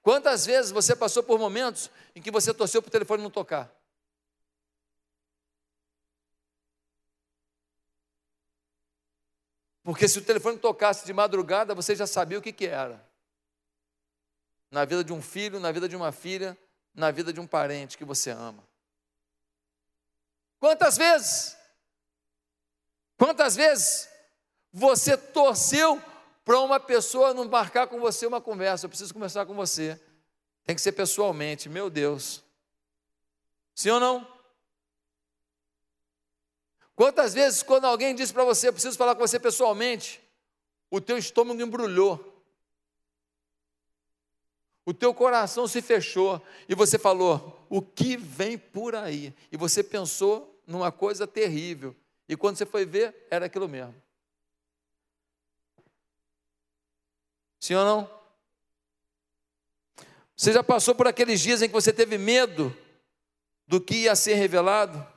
Quantas 0.00 0.46
vezes 0.46 0.70
você 0.70 0.94
passou 0.94 1.24
por 1.24 1.40
momentos 1.40 1.90
em 2.14 2.22
que 2.22 2.30
você 2.30 2.54
torceu 2.54 2.80
para 2.80 2.88
o 2.88 2.92
telefone 2.92 3.20
não 3.24 3.30
tocar? 3.30 3.75
Porque 9.86 10.08
se 10.08 10.18
o 10.18 10.24
telefone 10.24 10.58
tocasse 10.58 11.06
de 11.06 11.12
madrugada, 11.12 11.72
você 11.72 11.94
já 11.94 12.08
sabia 12.08 12.36
o 12.36 12.42
que, 12.42 12.52
que 12.52 12.66
era. 12.66 13.00
Na 14.68 14.84
vida 14.84 15.04
de 15.04 15.12
um 15.12 15.22
filho, 15.22 15.60
na 15.60 15.70
vida 15.70 15.88
de 15.88 15.94
uma 15.94 16.10
filha, 16.10 16.58
na 16.92 17.12
vida 17.12 17.32
de 17.32 17.38
um 17.38 17.46
parente 17.46 17.96
que 17.96 18.04
você 18.04 18.32
ama. 18.32 18.64
Quantas 20.58 20.96
vezes? 20.96 21.56
Quantas 23.16 23.54
vezes 23.54 24.08
você 24.72 25.16
torceu 25.16 26.02
para 26.44 26.58
uma 26.58 26.80
pessoa 26.80 27.32
não 27.32 27.48
marcar 27.48 27.86
com 27.86 28.00
você 28.00 28.26
uma 28.26 28.40
conversa? 28.40 28.86
Eu 28.86 28.90
preciso 28.90 29.14
conversar 29.14 29.46
com 29.46 29.54
você. 29.54 30.00
Tem 30.64 30.74
que 30.74 30.82
ser 30.82 30.92
pessoalmente, 30.92 31.68
meu 31.68 31.88
Deus. 31.88 32.42
Sim 33.72 33.90
ou 33.90 34.00
não? 34.00 34.35
Quantas 36.96 37.34
vezes, 37.34 37.62
quando 37.62 37.84
alguém 37.84 38.14
disse 38.14 38.32
para 38.32 38.42
você, 38.42 38.72
preciso 38.72 38.96
falar 38.96 39.14
com 39.14 39.20
você 39.20 39.38
pessoalmente, 39.38 40.18
o 40.90 40.98
teu 40.98 41.18
estômago 41.18 41.60
embrulhou, 41.60 42.42
o 44.86 44.94
teu 44.94 45.12
coração 45.12 45.68
se 45.68 45.82
fechou 45.82 46.40
e 46.66 46.74
você 46.74 46.98
falou: 46.98 47.66
o 47.68 47.82
que 47.82 48.16
vem 48.16 48.56
por 48.56 48.94
aí? 48.94 49.34
E 49.52 49.58
você 49.58 49.84
pensou 49.84 50.58
numa 50.66 50.90
coisa 50.90 51.26
terrível, 51.26 51.94
e 52.26 52.34
quando 52.34 52.56
você 52.56 52.64
foi 52.64 52.86
ver, 52.86 53.14
era 53.30 53.44
aquilo 53.44 53.68
mesmo. 53.68 53.94
Sim 57.60 57.74
ou 57.74 57.84
não? 57.84 58.10
Você 60.34 60.50
já 60.50 60.62
passou 60.62 60.94
por 60.94 61.06
aqueles 61.06 61.40
dias 61.40 61.60
em 61.60 61.68
que 61.68 61.74
você 61.74 61.92
teve 61.92 62.16
medo 62.16 62.74
do 63.66 63.82
que 63.82 63.96
ia 64.04 64.16
ser 64.16 64.34
revelado? 64.34 65.15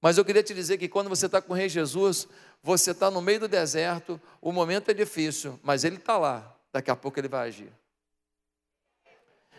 Mas 0.00 0.18
eu 0.18 0.24
queria 0.24 0.42
te 0.42 0.54
dizer 0.54 0.78
que 0.78 0.88
quando 0.88 1.08
você 1.08 1.26
está 1.26 1.40
com 1.40 1.52
o 1.52 1.56
Rei 1.56 1.68
Jesus, 1.68 2.28
você 2.62 2.90
está 2.90 3.10
no 3.10 3.22
meio 3.22 3.40
do 3.40 3.48
deserto, 3.48 4.20
o 4.40 4.52
momento 4.52 4.90
é 4.90 4.94
difícil, 4.94 5.58
mas 5.62 5.84
Ele 5.84 5.96
está 5.96 6.18
lá, 6.18 6.54
daqui 6.72 6.90
a 6.90 6.96
pouco 6.96 7.18
Ele 7.18 7.28
vai 7.28 7.48
agir. 7.48 7.72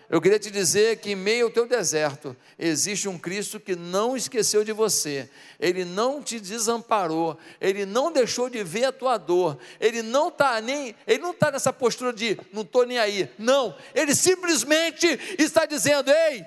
Eu 0.10 0.22
queria 0.22 0.40
te 0.40 0.50
dizer 0.50 1.00
que 1.00 1.12
em 1.12 1.16
meio 1.16 1.48
ao 1.48 1.52
teu 1.52 1.68
deserto 1.68 2.36
existe 2.58 3.10
um 3.10 3.18
Cristo 3.18 3.60
que 3.60 3.76
não 3.76 4.16
esqueceu 4.16 4.64
de 4.64 4.72
você, 4.72 5.30
Ele 5.60 5.84
não 5.84 6.24
te 6.24 6.40
desamparou, 6.40 7.38
Ele 7.60 7.86
não 7.86 8.10
deixou 8.10 8.50
de 8.50 8.64
ver 8.64 8.86
a 8.86 8.92
tua 8.94 9.18
dor, 9.18 9.58
Ele 9.82 10.02
não 10.02 10.30
está 10.30 10.62
nem, 10.62 10.96
Ele 11.06 11.20
não 11.20 11.32
está 11.32 11.52
nessa 11.52 11.74
postura 11.74 12.14
de 12.14 12.40
não 12.54 12.62
estou 12.62 12.86
nem 12.86 12.98
aí, 12.98 13.30
não, 13.38 13.76
Ele 13.94 14.16
simplesmente 14.16 15.08
está 15.38 15.66
dizendo, 15.66 16.10
ei, 16.10 16.46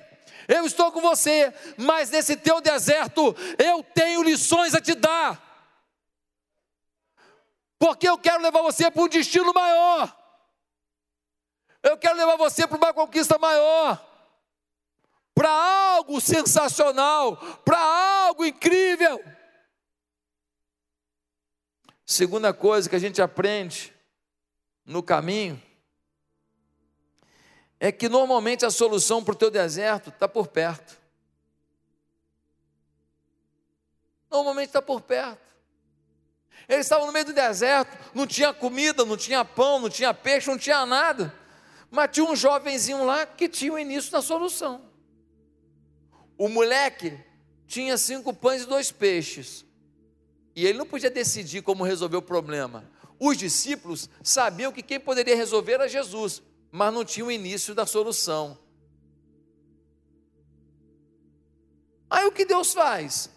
eu 0.50 0.66
estou 0.66 0.90
com 0.90 1.00
você, 1.00 1.54
mas 1.76 2.10
nesse 2.10 2.36
teu 2.36 2.60
deserto 2.60 3.34
eu 3.56 3.84
tenho 3.84 4.22
lições 4.22 4.74
a 4.74 4.80
te 4.80 4.94
dar. 4.96 5.40
Porque 7.78 8.08
eu 8.08 8.18
quero 8.18 8.42
levar 8.42 8.60
você 8.60 8.90
para 8.90 9.02
um 9.02 9.08
destino 9.08 9.54
maior. 9.54 10.14
Eu 11.82 11.96
quero 11.96 12.16
levar 12.16 12.36
você 12.36 12.66
para 12.66 12.76
uma 12.76 12.92
conquista 12.92 13.38
maior. 13.38 14.04
Para 15.32 15.50
algo 15.50 16.20
sensacional, 16.20 17.36
para 17.64 17.78
algo 17.78 18.44
incrível. 18.44 19.24
Segunda 22.04 22.52
coisa 22.52 22.90
que 22.90 22.96
a 22.96 22.98
gente 22.98 23.22
aprende 23.22 23.94
no 24.84 25.00
caminho 25.00 25.62
é 27.82 27.90
que 27.90 28.10
normalmente 28.10 28.66
a 28.66 28.70
solução 28.70 29.24
para 29.24 29.32
o 29.32 29.36
teu 29.36 29.50
deserto 29.50 30.10
está 30.10 30.28
por 30.28 30.48
perto. 30.48 31.00
Normalmente 34.30 34.66
está 34.68 34.82
por 34.82 35.00
perto. 35.00 35.40
Eles 36.68 36.84
estavam 36.84 37.06
no 37.06 37.12
meio 37.12 37.24
do 37.24 37.32
deserto, 37.32 37.96
não 38.14 38.26
tinha 38.26 38.52
comida, 38.52 39.02
não 39.04 39.16
tinha 39.16 39.42
pão, 39.44 39.80
não 39.80 39.88
tinha 39.88 40.12
peixe, 40.12 40.50
não 40.50 40.58
tinha 40.58 40.84
nada. 40.84 41.34
Mas 41.90 42.10
tinha 42.12 42.26
um 42.26 42.36
jovenzinho 42.36 43.02
lá 43.04 43.24
que 43.24 43.48
tinha 43.48 43.72
o 43.72 43.78
início 43.78 44.12
da 44.12 44.20
solução. 44.20 44.82
O 46.36 46.48
moleque 46.48 47.18
tinha 47.66 47.96
cinco 47.96 48.32
pães 48.34 48.62
e 48.62 48.66
dois 48.66 48.92
peixes. 48.92 49.64
E 50.54 50.66
ele 50.66 50.78
não 50.78 50.86
podia 50.86 51.10
decidir 51.10 51.62
como 51.62 51.82
resolver 51.82 52.18
o 52.18 52.22
problema. 52.22 52.84
Os 53.18 53.38
discípulos 53.38 54.08
sabiam 54.22 54.70
que 54.70 54.82
quem 54.82 55.00
poderia 55.00 55.34
resolver 55.34 55.72
era 55.72 55.88
Jesus 55.88 56.42
mas 56.70 56.92
não 56.92 57.04
tinha 57.04 57.26
o 57.26 57.30
início 57.30 57.74
da 57.74 57.86
solução. 57.86 58.58
Aí 62.08 62.26
o 62.26 62.32
que 62.32 62.44
Deus 62.44 62.72
faz? 62.72 63.30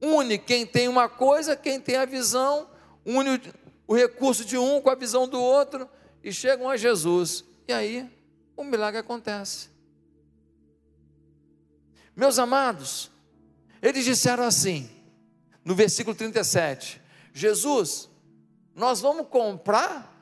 Une 0.00 0.38
quem 0.38 0.66
tem 0.66 0.88
uma 0.88 1.08
coisa, 1.08 1.56
quem 1.56 1.80
tem 1.80 1.96
a 1.96 2.04
visão, 2.04 2.68
une 3.04 3.40
o 3.86 3.94
recurso 3.94 4.44
de 4.44 4.58
um 4.58 4.80
com 4.80 4.90
a 4.90 4.94
visão 4.94 5.28
do 5.28 5.40
outro 5.40 5.88
e 6.22 6.32
chegam 6.32 6.68
a 6.68 6.76
Jesus. 6.76 7.44
E 7.68 7.72
aí 7.72 8.10
o 8.56 8.64
milagre 8.64 9.00
acontece. 9.00 9.70
Meus 12.14 12.38
amados, 12.38 13.10
eles 13.82 14.04
disseram 14.04 14.44
assim, 14.44 14.90
no 15.64 15.74
versículo 15.74 16.16
37, 16.16 17.00
Jesus, 17.32 18.08
nós 18.74 19.00
vamos 19.00 19.28
comprar 19.28 20.15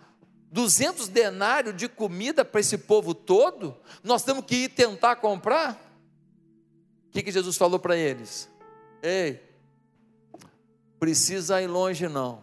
200 0.55 1.09
denários 1.09 1.77
de 1.77 1.89
comida 1.89 2.45
para 2.45 2.61
esse 2.61 2.79
povo 2.79 3.13
todo, 3.13 3.77
nós 4.05 4.23
temos 4.23 4.45
que 4.45 4.55
ir 4.55 4.69
tentar 4.69 5.17
comprar? 5.17 5.75
O 7.09 7.11
que, 7.11 7.25
que 7.25 7.33
Jesus 7.33 7.57
falou 7.57 7.81
para 7.81 7.97
eles? 7.97 8.49
Ei, 9.03 9.43
precisa 10.97 11.61
ir 11.61 11.67
longe 11.67 12.07
não. 12.07 12.41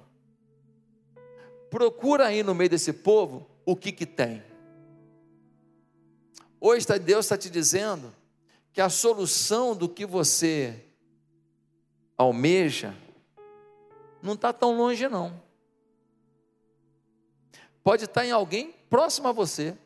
Procura 1.70 2.28
aí 2.28 2.44
no 2.44 2.54
meio 2.54 2.70
desse 2.70 2.92
povo 2.92 3.50
o 3.66 3.78
que, 3.78 3.94
que 3.94 4.06
tem. 4.06 4.44
Hoje 6.60 6.86
Deus 7.00 7.26
está 7.28 7.38
te 7.38 7.50
dizendo 7.50 8.14
que 8.74 8.82
a 8.82 8.90
solução 8.90 9.74
do 9.74 9.88
que 9.88 10.06
você 10.06 10.84
almeja 12.18 12.94
não 14.22 14.34
está 14.34 14.52
tão 14.52 14.76
longe 14.76 15.08
não 15.08 15.50
pode 17.84 18.06
estar 18.06 18.26
em 18.26 18.32
alguém 18.32 18.74
próximo 18.90 19.28
a 19.28 19.32
você, 19.32 19.78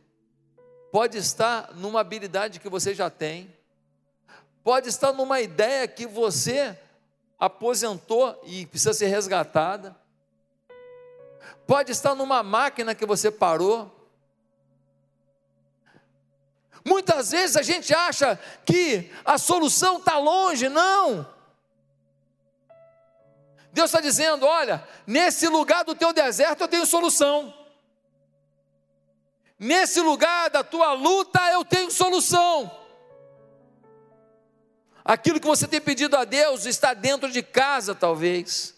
pode 0.91 1.17
estar 1.17 1.73
numa 1.75 2.01
habilidade 2.01 2.59
que 2.59 2.69
você 2.69 2.93
já 2.93 3.09
tem, 3.09 3.53
pode 4.63 4.89
estar 4.89 5.13
numa 5.13 5.41
ideia 5.41 5.87
que 5.87 6.05
você 6.07 6.77
aposentou 7.39 8.41
e 8.45 8.65
precisa 8.65 8.93
ser 8.93 9.07
resgatada, 9.07 9.95
pode 11.67 11.91
estar 11.91 12.15
numa 12.15 12.41
máquina 12.41 12.95
que 12.95 13.05
você 13.05 13.29
parou. 13.29 13.91
Muitas 16.83 17.31
vezes 17.31 17.57
a 17.57 17.63
gente 17.63 17.93
acha 17.93 18.39
que 18.63 19.11
a 19.23 19.37
solução 19.37 19.97
está 19.97 20.17
longe, 20.17 20.69
não. 20.69 21.27
Deus 23.73 23.89
está 23.89 23.99
dizendo: 23.99 24.45
olha, 24.45 24.87
nesse 25.05 25.47
lugar 25.47 25.83
do 25.83 25.95
teu 25.95 26.13
deserto 26.13 26.61
eu 26.61 26.67
tenho 26.67 26.85
solução. 26.85 27.64
Nesse 29.57 30.01
lugar 30.01 30.49
da 30.49 30.63
tua 30.63 30.93
luta 30.93 31.39
eu 31.51 31.63
tenho 31.63 31.89
solução. 31.89 32.69
Aquilo 35.03 35.39
que 35.39 35.47
você 35.47 35.67
tem 35.67 35.79
pedido 35.79 36.17
a 36.17 36.25
Deus 36.25 36.65
está 36.65 36.93
dentro 36.93 37.31
de 37.31 37.43
casa, 37.43 37.93
talvez. 37.93 38.73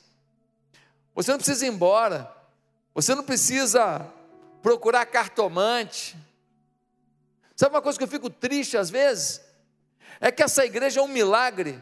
Você 1.15 1.31
não 1.31 1.37
precisa 1.37 1.65
ir 1.65 1.69
embora. 1.69 2.31
Você 2.93 3.15
não 3.15 3.23
precisa 3.23 4.05
procurar 4.61 5.05
cartomante. 5.05 6.17
Sabe 7.55 7.73
uma 7.73 7.81
coisa 7.81 7.97
que 7.97 8.03
eu 8.03 8.09
fico 8.09 8.29
triste 8.29 8.77
às 8.77 8.89
vezes? 8.89 9.41
É 10.19 10.31
que 10.31 10.43
essa 10.43 10.65
igreja 10.65 10.99
é 10.99 11.03
um 11.03 11.07
milagre 11.07 11.81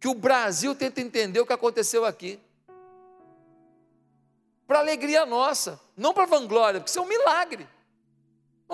que 0.00 0.08
o 0.08 0.14
Brasil 0.14 0.74
tenta 0.74 1.00
entender 1.00 1.40
o 1.40 1.46
que 1.46 1.52
aconteceu 1.52 2.04
aqui. 2.04 2.40
Para 4.66 4.78
alegria 4.78 5.26
nossa, 5.26 5.80
não 5.96 6.14
para 6.14 6.24
vanglória, 6.24 6.80
porque 6.80 6.90
isso 6.90 6.98
é 6.98 7.02
um 7.02 7.06
milagre. 7.06 7.68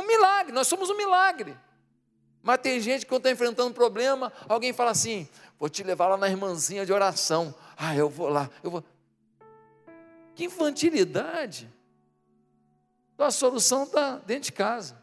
Um 0.00 0.06
milagre, 0.06 0.52
nós 0.52 0.66
somos 0.66 0.88
um 0.88 0.96
milagre. 0.96 1.56
Mas 2.42 2.58
tem 2.62 2.80
gente 2.80 3.02
que 3.02 3.06
quando 3.06 3.20
está 3.20 3.30
enfrentando 3.30 3.68
um 3.68 3.72
problema, 3.72 4.32
alguém 4.48 4.72
fala 4.72 4.90
assim: 4.90 5.28
vou 5.58 5.68
te 5.68 5.82
levar 5.82 6.08
lá 6.08 6.16
na 6.16 6.28
irmãzinha 6.28 6.86
de 6.86 6.92
oração. 6.92 7.54
Ah, 7.76 7.94
eu 7.94 8.08
vou 8.08 8.28
lá, 8.28 8.48
eu 8.62 8.70
vou. 8.70 8.84
Que 10.34 10.44
infantilidade. 10.44 11.70
A 13.18 13.30
solução 13.30 13.84
está 13.84 14.16
dentro 14.16 14.44
de 14.44 14.52
casa. 14.52 14.98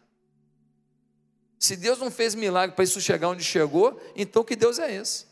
Se 1.59 1.75
Deus 1.75 1.99
não 1.99 2.09
fez 2.09 2.33
milagre 2.33 2.75
para 2.75 2.83
isso 2.83 2.99
chegar 2.99 3.29
onde 3.29 3.43
chegou, 3.43 4.01
então 4.15 4.43
que 4.43 4.55
Deus 4.55 4.79
é 4.79 4.91
esse? 4.95 5.27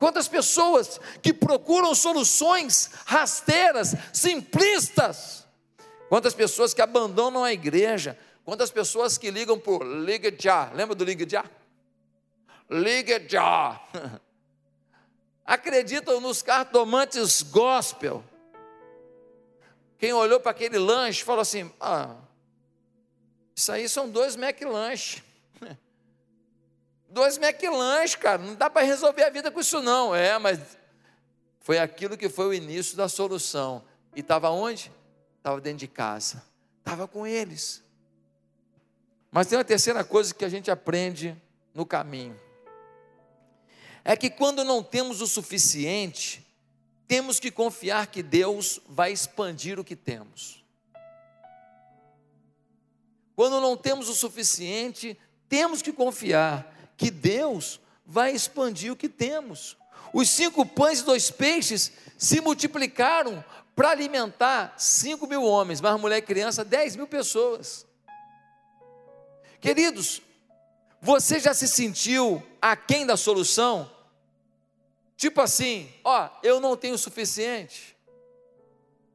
Quantas 0.00 0.26
pessoas 0.26 0.98
que 1.20 1.30
procuram 1.30 1.94
soluções 1.94 2.88
rasteiras, 3.04 3.94
simplistas. 4.14 5.46
Quantas 6.08 6.32
pessoas 6.32 6.72
que 6.72 6.80
abandonam 6.80 7.44
a 7.44 7.52
igreja. 7.52 8.18
Quantas 8.42 8.70
pessoas 8.70 9.18
que 9.18 9.30
ligam 9.30 9.58
por 9.58 9.84
Liga 9.84 10.34
Já. 10.36 10.72
Lembra 10.72 10.94
do 10.94 11.04
Liga 11.04 11.28
Já? 11.28 11.44
Liga 12.70 13.22
Já. 13.28 13.78
Acreditam 15.44 16.18
nos 16.18 16.40
cartomantes 16.40 17.42
gospel. 17.42 18.24
Quem 19.98 20.14
olhou 20.14 20.40
para 20.40 20.52
aquele 20.52 20.78
lanche 20.78 21.22
falou 21.22 21.42
assim: 21.42 21.70
ah, 21.78 22.16
isso 23.54 23.70
aí 23.70 23.86
são 23.86 24.08
dois 24.08 24.34
McLanche. 24.34 25.22
Dois 27.10 27.36
McLanche, 27.38 28.16
cara, 28.16 28.38
não 28.38 28.54
dá 28.54 28.70
para 28.70 28.86
resolver 28.86 29.24
a 29.24 29.30
vida 29.30 29.50
com 29.50 29.60
isso 29.60 29.82
não. 29.82 30.14
É, 30.14 30.38
mas 30.38 30.60
foi 31.60 31.78
aquilo 31.78 32.16
que 32.16 32.28
foi 32.28 32.46
o 32.46 32.54
início 32.54 32.96
da 32.96 33.08
solução. 33.08 33.84
E 34.14 34.20
estava 34.20 34.48
onde? 34.50 34.92
Estava 35.38 35.60
dentro 35.60 35.80
de 35.80 35.88
casa. 35.88 36.42
Estava 36.78 37.08
com 37.08 37.26
eles. 37.26 37.82
Mas 39.30 39.48
tem 39.48 39.58
uma 39.58 39.64
terceira 39.64 40.04
coisa 40.04 40.32
que 40.32 40.44
a 40.44 40.48
gente 40.48 40.70
aprende 40.70 41.36
no 41.74 41.84
caminho. 41.84 42.38
É 44.04 44.16
que 44.16 44.30
quando 44.30 44.64
não 44.64 44.82
temos 44.82 45.20
o 45.20 45.26
suficiente, 45.26 46.46
temos 47.08 47.40
que 47.40 47.50
confiar 47.50 48.06
que 48.06 48.22
Deus 48.22 48.80
vai 48.88 49.12
expandir 49.12 49.80
o 49.80 49.84
que 49.84 49.96
temos. 49.96 50.64
Quando 53.34 53.60
não 53.60 53.76
temos 53.76 54.08
o 54.08 54.14
suficiente, 54.14 55.18
temos 55.48 55.82
que 55.82 55.92
confiar 55.92 56.69
que 57.00 57.10
Deus 57.10 57.80
vai 58.04 58.32
expandir 58.32 58.92
o 58.92 58.96
que 58.96 59.08
temos. 59.08 59.74
Os 60.12 60.28
cinco 60.28 60.66
pães 60.66 61.00
e 61.00 61.04
dois 61.04 61.30
peixes 61.30 61.90
se 62.18 62.42
multiplicaram 62.42 63.42
para 63.74 63.88
alimentar 63.88 64.74
cinco 64.76 65.26
mil 65.26 65.42
homens, 65.42 65.80
mas 65.80 65.98
mulher 65.98 66.18
e 66.18 66.22
criança, 66.22 66.62
dez 66.62 66.94
mil 66.94 67.06
pessoas. 67.06 67.86
Queridos, 69.62 70.20
você 71.00 71.40
já 71.40 71.54
se 71.54 71.66
sentiu 71.66 72.46
aquém 72.60 73.06
da 73.06 73.16
solução? 73.16 73.90
Tipo 75.16 75.40
assim, 75.40 75.90
ó, 76.04 76.28
eu 76.42 76.60
não 76.60 76.76
tenho 76.76 76.96
o 76.96 76.98
suficiente. 76.98 77.96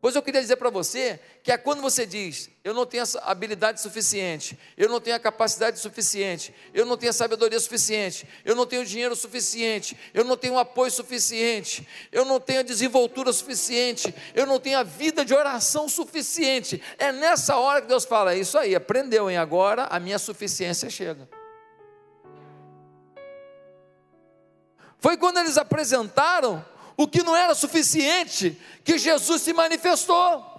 Pois 0.01 0.15
eu 0.15 0.21
queria 0.21 0.41
dizer 0.41 0.57
para 0.57 0.69
você 0.69 1.19
que 1.41 1.51
é 1.51 1.57
quando 1.57 1.81
você 1.81 2.05
diz, 2.05 2.49
eu 2.63 2.73
não 2.73 2.85
tenho 2.85 3.03
a 3.03 3.31
habilidade 3.31 3.81
suficiente, 3.81 4.57
eu 4.77 4.87
não 4.87 5.01
tenho 5.01 5.15
a 5.15 5.19
capacidade 5.19 5.79
suficiente, 5.79 6.53
eu 6.73 6.85
não 6.85 6.95
tenho 6.95 7.09
a 7.09 7.13
sabedoria 7.13 7.59
suficiente, 7.59 8.27
eu 8.43 8.55
não 8.55 8.67
tenho 8.67 8.85
dinheiro 8.85 9.15
suficiente, 9.15 9.97
eu 10.13 10.23
não 10.23 10.37
tenho 10.37 10.59
apoio 10.59 10.91
suficiente, 10.91 11.87
eu 12.11 12.23
não 12.23 12.39
tenho 12.39 12.59
a 12.59 12.63
desenvoltura 12.63 13.33
suficiente, 13.33 14.13
eu 14.35 14.45
não 14.45 14.59
tenho 14.59 14.77
a 14.77 14.83
vida 14.83 15.25
de 15.25 15.33
oração 15.33 15.89
suficiente. 15.89 16.81
É 16.99 17.11
nessa 17.11 17.57
hora 17.57 17.81
que 17.81 17.87
Deus 17.87 18.05
fala, 18.05 18.33
é 18.33 18.37
isso 18.37 18.57
aí, 18.59 18.75
aprendeu, 18.75 19.29
hein? 19.29 19.37
Agora 19.37 19.85
a 19.85 19.99
minha 19.99 20.19
suficiência 20.19 20.87
chega. 20.89 21.27
Foi 24.99 25.17
quando 25.17 25.37
eles 25.37 25.57
apresentaram 25.57 26.65
o 26.97 27.07
que 27.07 27.23
não 27.23 27.35
era 27.35 27.53
suficiente, 27.53 28.57
que 28.83 28.97
Jesus 28.97 29.41
se 29.41 29.53
manifestou. 29.53 30.55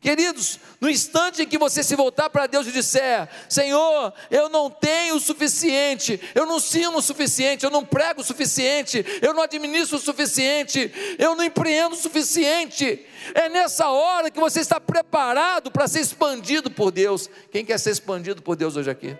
Queridos, 0.00 0.60
no 0.80 0.88
instante 0.88 1.42
em 1.42 1.46
que 1.48 1.58
você 1.58 1.82
se 1.82 1.96
voltar 1.96 2.30
para 2.30 2.46
Deus 2.46 2.66
e 2.66 2.70
disser: 2.70 3.28
Senhor, 3.48 4.12
eu 4.30 4.48
não 4.48 4.70
tenho 4.70 5.16
o 5.16 5.20
suficiente, 5.20 6.20
eu 6.34 6.46
não 6.46 6.60
sino 6.60 6.98
o 6.98 7.02
suficiente, 7.02 7.64
eu 7.64 7.70
não 7.70 7.84
prego 7.84 8.20
o 8.20 8.24
suficiente, 8.24 9.04
eu 9.20 9.34
não 9.34 9.42
administro 9.42 9.96
o 9.96 10.00
suficiente, 10.00 10.92
eu 11.18 11.34
não 11.34 11.42
empreendo 11.42 11.94
o 11.94 11.98
suficiente. 11.98 13.04
É 13.34 13.48
nessa 13.48 13.88
hora 13.88 14.30
que 14.30 14.38
você 14.38 14.60
está 14.60 14.78
preparado 14.78 15.70
para 15.70 15.88
ser 15.88 16.00
expandido 16.00 16.70
por 16.70 16.92
Deus. 16.92 17.28
Quem 17.50 17.64
quer 17.64 17.78
ser 17.78 17.90
expandido 17.90 18.42
por 18.42 18.54
Deus 18.54 18.76
hoje 18.76 18.90
aqui? 18.90 19.16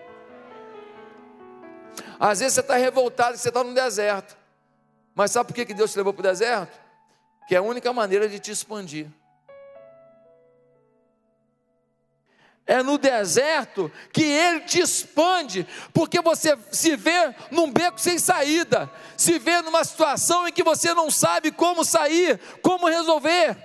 Às 2.19 2.39
vezes 2.39 2.53
você 2.53 2.61
está 2.61 2.77
revoltado, 2.77 3.37
você 3.37 3.49
está 3.49 3.63
no 3.63 3.73
deserto. 3.73 4.37
Mas 5.17 5.31
sabe 5.31 5.51
por 5.51 5.55
que 5.55 5.73
Deus 5.73 5.91
te 5.91 5.97
levou 5.97 6.13
para 6.13 6.19
o 6.19 6.23
deserto? 6.29 6.79
Que 7.47 7.55
é 7.55 7.57
a 7.57 7.61
única 7.63 7.91
maneira 7.91 8.29
de 8.29 8.37
te 8.39 8.51
expandir. 8.51 9.07
É 12.67 12.83
no 12.83 12.99
deserto 12.99 13.91
que 14.13 14.21
ele 14.21 14.59
te 14.59 14.79
expande, 14.79 15.67
porque 15.91 16.21
você 16.21 16.55
se 16.71 16.95
vê 16.95 17.33
num 17.49 17.71
beco 17.71 17.99
sem 17.99 18.19
saída, 18.19 18.91
se 19.15 19.39
vê 19.39 19.59
numa 19.63 19.83
situação 19.83 20.47
em 20.47 20.51
que 20.51 20.61
você 20.61 20.93
não 20.93 21.09
sabe 21.09 21.51
como 21.51 21.83
sair, 21.83 22.39
como 22.61 22.87
resolver. 22.87 23.57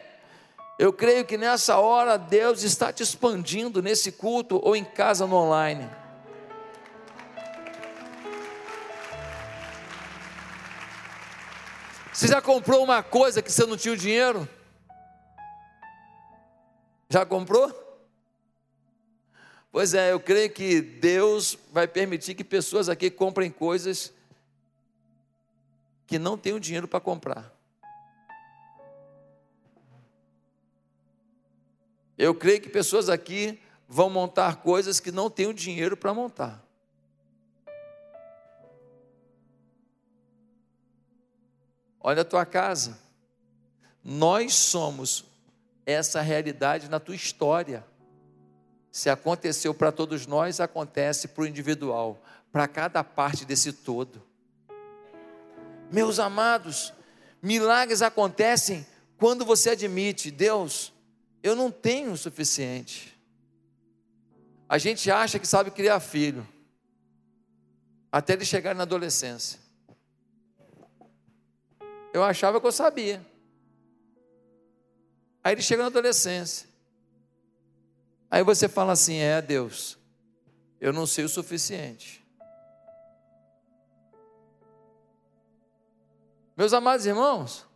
Eu 0.79 0.91
creio 0.91 1.27
que 1.27 1.37
nessa 1.37 1.77
hora 1.77 2.17
Deus 2.17 2.63
está 2.63 2.91
te 2.91 3.03
expandindo 3.03 3.83
nesse 3.83 4.11
culto 4.11 4.59
ou 4.65 4.75
em 4.75 4.85
casa 4.85 5.27
no 5.27 5.37
online. 5.37 6.02
Você 12.23 12.29
já 12.29 12.41
comprou 12.41 12.85
uma 12.85 13.03
coisa 13.03 13.43
que 13.43 13.51
você 13.51 13.67
não 13.67 13.77
tinha 13.77 13.93
o 13.93 13.97
dinheiro? 13.97 14.49
Já 17.11 17.27
comprou? 17.27 17.69
Pois 19.73 19.93
é, 19.93 20.13
eu 20.13 20.21
creio 20.21 20.49
que 20.49 20.81
Deus 20.81 21.59
vai 21.73 21.89
permitir 21.89 22.37
que 22.37 22.45
pessoas 22.45 22.89
aqui 22.89 23.11
comprem 23.11 23.51
coisas 23.51 24.13
que 26.07 26.17
não 26.17 26.39
têm 26.39 26.53
o 26.53 26.61
dinheiro 26.61 26.87
para 26.87 27.01
comprar. 27.01 27.53
Eu 32.17 32.37
creio 32.37 32.61
que 32.61 32.69
pessoas 32.69 33.09
aqui 33.09 33.61
vão 33.89 34.09
montar 34.09 34.63
coisas 34.63 35.01
que 35.01 35.11
não 35.11 35.29
têm 35.29 35.49
o 35.49 35.53
dinheiro 35.53 35.97
para 35.97 36.15
montar. 36.15 36.65
Olha 42.03 42.23
a 42.23 42.25
tua 42.25 42.45
casa. 42.45 42.99
Nós 44.03 44.55
somos 44.55 45.25
essa 45.87 46.21
realidade 46.21 46.89
na 46.89 46.99
tua 46.99 47.15
história. 47.15 47.85
Se 48.91 49.09
aconteceu 49.09 49.73
para 49.73 49.93
todos 49.93 50.27
nós, 50.27 50.61
acontece 50.61 51.29
para 51.29 51.45
o 51.45 51.47
individual, 51.47 52.21
para 52.51 52.67
cada 52.67 53.05
parte 53.05 53.45
desse 53.45 53.73
todo. 53.73 54.23
Meus 55.91 56.19
amados, 56.19 56.93
milagres 57.41 58.03
acontecem 58.03 58.87
quando 59.17 59.45
você 59.45 59.71
admite, 59.71 60.31
Deus, 60.31 60.93
eu 61.43 61.55
não 61.55 61.71
tenho 61.71 62.13
o 62.13 62.17
suficiente. 62.17 63.17
A 64.69 64.79
gente 64.79 65.11
acha 65.11 65.39
que 65.39 65.47
sabe 65.47 65.71
criar 65.71 66.01
filho, 66.01 66.47
até 68.11 68.33
ele 68.33 68.45
chegar 68.45 68.75
na 68.75 68.83
adolescência. 68.83 69.62
Eu 72.13 72.23
achava 72.23 72.61
que 72.61 72.67
eu 72.67 72.73
sabia. 72.73 73.25
Aí 75.43 75.55
ele 75.55 75.63
chega 75.63 75.83
na 75.83 75.89
adolescência. 75.89 76.69
Aí 78.31 78.43
você 78.43 78.69
fala 78.69 78.93
assim: 78.93 79.17
é 79.17 79.41
Deus, 79.43 79.99
eu 80.81 80.93
não 80.93 81.07
sei 81.07 81.25
o 81.25 81.29
suficiente. 81.29 82.23
Meus 86.57 86.73
amados 86.73 87.07
irmãos, 87.07 87.67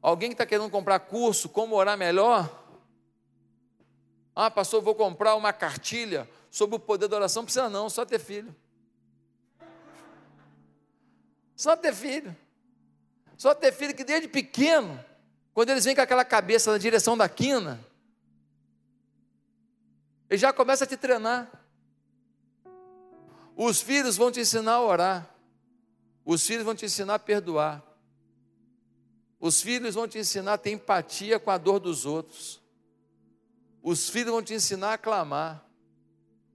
alguém 0.00 0.30
que 0.30 0.34
está 0.34 0.46
querendo 0.46 0.70
comprar 0.70 1.00
curso, 1.00 1.48
como 1.48 1.74
orar 1.74 1.98
melhor? 1.98 2.48
Ah, 4.34 4.50
pastor, 4.50 4.80
vou 4.80 4.94
comprar 4.94 5.34
uma 5.34 5.52
cartilha 5.52 6.30
sobre 6.48 6.76
o 6.76 6.78
poder 6.78 7.08
da 7.08 7.16
oração. 7.16 7.42
Não 7.42 7.44
precisa 7.44 7.68
não, 7.68 7.90
só 7.90 8.04
ter 8.06 8.20
filho. 8.20 8.54
Só 11.56 11.76
ter 11.76 11.92
filho. 11.92 12.36
Só 13.38 13.54
ter 13.54 13.72
filho 13.72 13.94
que 13.94 14.02
desde 14.02 14.26
pequeno, 14.26 15.02
quando 15.54 15.70
eles 15.70 15.84
vêm 15.84 15.94
com 15.94 16.00
aquela 16.00 16.24
cabeça 16.24 16.72
na 16.72 16.76
direção 16.76 17.16
da 17.16 17.28
quina, 17.28 17.78
ele 20.28 20.38
já 20.38 20.52
começa 20.52 20.82
a 20.82 20.86
te 20.86 20.96
treinar. 20.96 21.48
Os 23.56 23.80
filhos 23.80 24.16
vão 24.16 24.32
te 24.32 24.40
ensinar 24.40 24.72
a 24.72 24.82
orar. 24.82 25.34
Os 26.24 26.44
filhos 26.44 26.64
vão 26.64 26.74
te 26.74 26.84
ensinar 26.84 27.14
a 27.14 27.18
perdoar. 27.18 27.82
Os 29.38 29.62
filhos 29.62 29.94
vão 29.94 30.08
te 30.08 30.18
ensinar 30.18 30.54
a 30.54 30.58
ter 30.58 30.72
empatia 30.72 31.38
com 31.38 31.52
a 31.52 31.56
dor 31.56 31.78
dos 31.78 32.04
outros. 32.04 32.60
Os 33.80 34.10
filhos 34.10 34.32
vão 34.32 34.42
te 34.42 34.52
ensinar 34.52 34.94
a 34.94 34.98
clamar. 34.98 35.64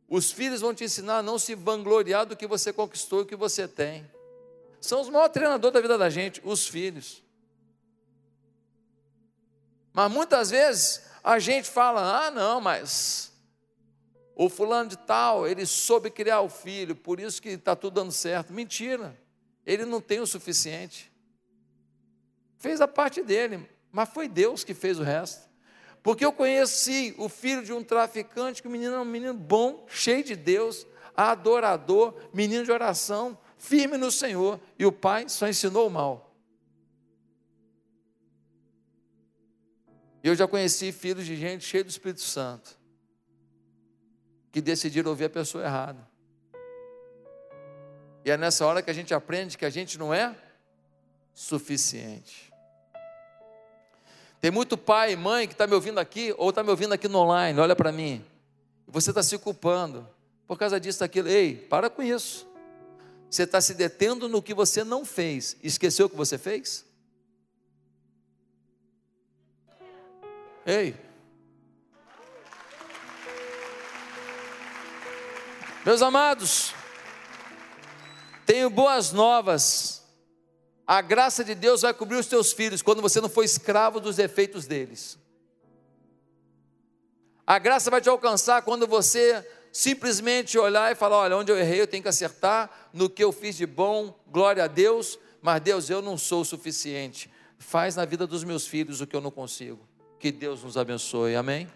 Os 0.09 0.31
filhos 0.31 0.59
vão 0.59 0.73
te 0.73 0.83
ensinar 0.83 1.19
a 1.19 1.23
não 1.23 1.39
se 1.39 1.55
vangloriar 1.55 2.25
do 2.25 2.35
que 2.35 2.45
você 2.45 2.73
conquistou 2.73 3.19
e 3.19 3.23
o 3.23 3.25
que 3.25 3.37
você 3.37 3.69
tem. 3.69 4.12
São 4.83 4.99
os 4.99 5.07
maiores 5.07 5.31
treinadores 5.31 5.73
da 5.73 5.79
vida 5.79 5.97
da 5.97 6.09
gente, 6.09 6.41
os 6.43 6.67
filhos. 6.67 7.23
Mas 9.93 10.11
muitas 10.11 10.49
vezes 10.49 11.05
a 11.23 11.39
gente 11.39 11.69
fala: 11.69 12.25
ah, 12.25 12.29
não, 12.29 12.59
mas 12.59 13.31
o 14.35 14.49
fulano 14.49 14.89
de 14.89 14.97
tal, 14.97 15.47
ele 15.47 15.65
soube 15.65 16.09
criar 16.09 16.41
o 16.41 16.49
filho, 16.49 16.97
por 16.97 17.17
isso 17.17 17.41
que 17.41 17.47
está 17.47 17.77
tudo 17.77 17.93
dando 17.93 18.11
certo. 18.11 18.51
Mentira, 18.51 19.17
ele 19.65 19.85
não 19.85 20.01
tem 20.01 20.19
o 20.19 20.27
suficiente. 20.27 21.09
Fez 22.57 22.81
a 22.81 22.87
parte 22.87 23.23
dele, 23.23 23.69
mas 23.89 24.09
foi 24.09 24.27
Deus 24.27 24.65
que 24.65 24.73
fez 24.73 24.99
o 24.99 25.03
resto. 25.03 25.49
Porque 26.01 26.25
eu 26.25 26.33
conheci 26.33 27.15
o 27.17 27.29
filho 27.29 27.63
de 27.63 27.71
um 27.71 27.81
traficante, 27.81 28.61
que 28.61 28.67
o 28.67 28.71
menino 28.71 28.95
é 28.95 28.99
um 28.99 29.05
menino 29.05 29.33
bom, 29.33 29.85
cheio 29.87 30.25
de 30.25 30.35
Deus, 30.35 30.85
adorador, 31.15 32.13
menino 32.33 32.65
de 32.65 32.71
oração, 32.73 33.37
firme 33.63 33.97
no 33.97 34.11
Senhor, 34.11 34.59
e 34.77 34.85
o 34.85 34.91
pai 34.91 35.29
só 35.29 35.47
ensinou 35.47 35.87
o 35.87 35.89
mal. 35.89 36.35
Eu 40.21 40.35
já 40.35 40.45
conheci 40.45 40.91
filhos 40.91 41.25
de 41.25 41.37
gente 41.37 41.63
cheia 41.63 41.83
do 41.83 41.89
Espírito 41.89 42.19
Santo, 42.19 42.77
que 44.51 44.61
decidiram 44.61 45.09
ouvir 45.09 45.25
a 45.25 45.29
pessoa 45.29 45.63
errada. 45.63 46.05
E 48.25 48.31
é 48.31 48.35
nessa 48.35 48.65
hora 48.65 48.81
que 48.81 48.91
a 48.91 48.93
gente 48.93 49.13
aprende 49.13 49.57
que 49.57 49.65
a 49.65 49.69
gente 49.69 49.97
não 49.97 50.13
é 50.13 50.35
suficiente. 51.33 52.51
Tem 54.41 54.51
muito 54.51 54.77
pai 54.77 55.13
e 55.13 55.15
mãe 55.15 55.47
que 55.47 55.53
está 55.53 55.65
me 55.65 55.73
ouvindo 55.73 55.99
aqui, 55.99 56.35
ou 56.37 56.49
está 56.49 56.61
me 56.61 56.69
ouvindo 56.69 56.93
aqui 56.93 57.07
no 57.07 57.19
online, 57.19 57.57
olha 57.61 57.77
para 57.77 57.93
mim. 57.93 58.25
Você 58.87 59.11
está 59.11 59.23
se 59.23 59.37
culpando 59.37 60.05
por 60.45 60.57
causa 60.57 60.81
disso, 60.81 60.99
daquilo. 60.99 61.29
Ei, 61.29 61.55
para 61.55 61.89
com 61.89 62.03
isso. 62.03 62.51
Você 63.33 63.43
está 63.45 63.59
se 63.59 63.73
detendo 63.73 64.29
no 64.29 64.43
que 64.43 64.53
você 64.53 64.83
não 64.83 65.03
fez. 65.03 65.57
Esqueceu 65.63 66.05
o 66.05 66.09
que 66.09 66.15
você 66.15 66.37
fez? 66.37 66.85
Ei. 70.63 70.95
Meus 75.83 76.03
amados, 76.03 76.75
tenho 78.45 78.69
boas 78.69 79.11
novas. 79.11 80.03
A 80.85 81.01
graça 81.01 81.43
de 81.43 81.55
Deus 81.55 81.81
vai 81.81 81.91
cobrir 81.91 82.17
os 82.17 82.27
teus 82.27 82.53
filhos 82.53 82.83
quando 82.83 83.01
você 83.01 83.19
não 83.19 83.29
for 83.29 83.43
escravo 83.43 83.99
dos 83.99 84.17
defeitos 84.17 84.67
deles. 84.67 85.17
A 87.47 87.57
graça 87.57 87.89
vai 87.89 87.99
te 87.99 88.09
alcançar 88.09 88.61
quando 88.61 88.85
você 88.85 89.43
simplesmente 89.73 90.59
olhar 90.59 90.91
e 90.91 90.95
falar: 90.95 91.17
olha, 91.17 91.35
onde 91.35 91.51
eu 91.51 91.57
errei, 91.57 91.81
eu 91.81 91.87
tenho 91.87 92.03
que 92.03 92.09
acertar, 92.09 92.69
no 92.93 93.09
que 93.09 93.23
eu 93.23 93.31
fiz 93.31 93.57
de 93.57 93.65
bom, 93.65 94.17
glória 94.27 94.63
a 94.63 94.67
Deus, 94.67 95.17
mas 95.41 95.59
Deus, 95.61 95.89
eu 95.89 96.01
não 96.01 96.15
sou 96.15 96.41
o 96.41 96.45
suficiente. 96.45 97.29
Faz 97.57 97.95
na 97.95 98.05
vida 98.05 98.27
dos 98.27 98.43
meus 98.43 98.67
filhos 98.67 99.01
o 99.01 99.07
que 99.07 99.15
eu 99.15 99.21
não 99.21 99.31
consigo. 99.31 99.79
Que 100.19 100.31
Deus 100.31 100.63
nos 100.63 100.77
abençoe. 100.77 101.35
Amém? 101.35 101.67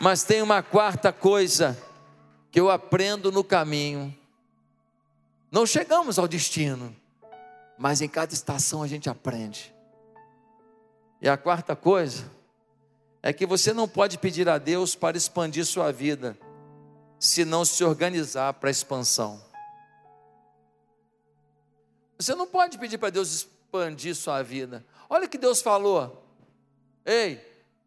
Mas 0.00 0.24
tem 0.24 0.42
uma 0.42 0.62
quarta 0.62 1.12
coisa 1.12 1.80
que 2.50 2.58
eu 2.58 2.70
aprendo 2.70 3.30
no 3.30 3.44
caminho. 3.44 4.16
Não 5.50 5.66
chegamos 5.66 6.18
ao 6.18 6.26
destino, 6.26 6.94
mas 7.78 8.00
em 8.00 8.08
cada 8.08 8.32
estação 8.32 8.82
a 8.82 8.86
gente 8.86 9.08
aprende. 9.08 9.72
E 11.22 11.28
a 11.28 11.36
quarta 11.36 11.76
coisa 11.76 12.24
é 13.26 13.32
que 13.32 13.46
você 13.46 13.72
não 13.72 13.88
pode 13.88 14.18
pedir 14.18 14.50
a 14.50 14.58
Deus 14.58 14.94
para 14.94 15.16
expandir 15.16 15.64
sua 15.64 15.90
vida, 15.90 16.38
se 17.18 17.42
não 17.42 17.64
se 17.64 17.82
organizar 17.82 18.52
para 18.52 18.68
a 18.68 18.70
expansão. 18.70 19.42
Você 22.18 22.34
não 22.34 22.46
pode 22.46 22.76
pedir 22.76 22.98
para 22.98 23.08
Deus 23.08 23.32
expandir 23.32 24.14
sua 24.14 24.42
vida. 24.42 24.84
Olha 25.08 25.24
o 25.24 25.28
que 25.28 25.38
Deus 25.38 25.62
falou. 25.62 26.22
Ei, 27.02 27.40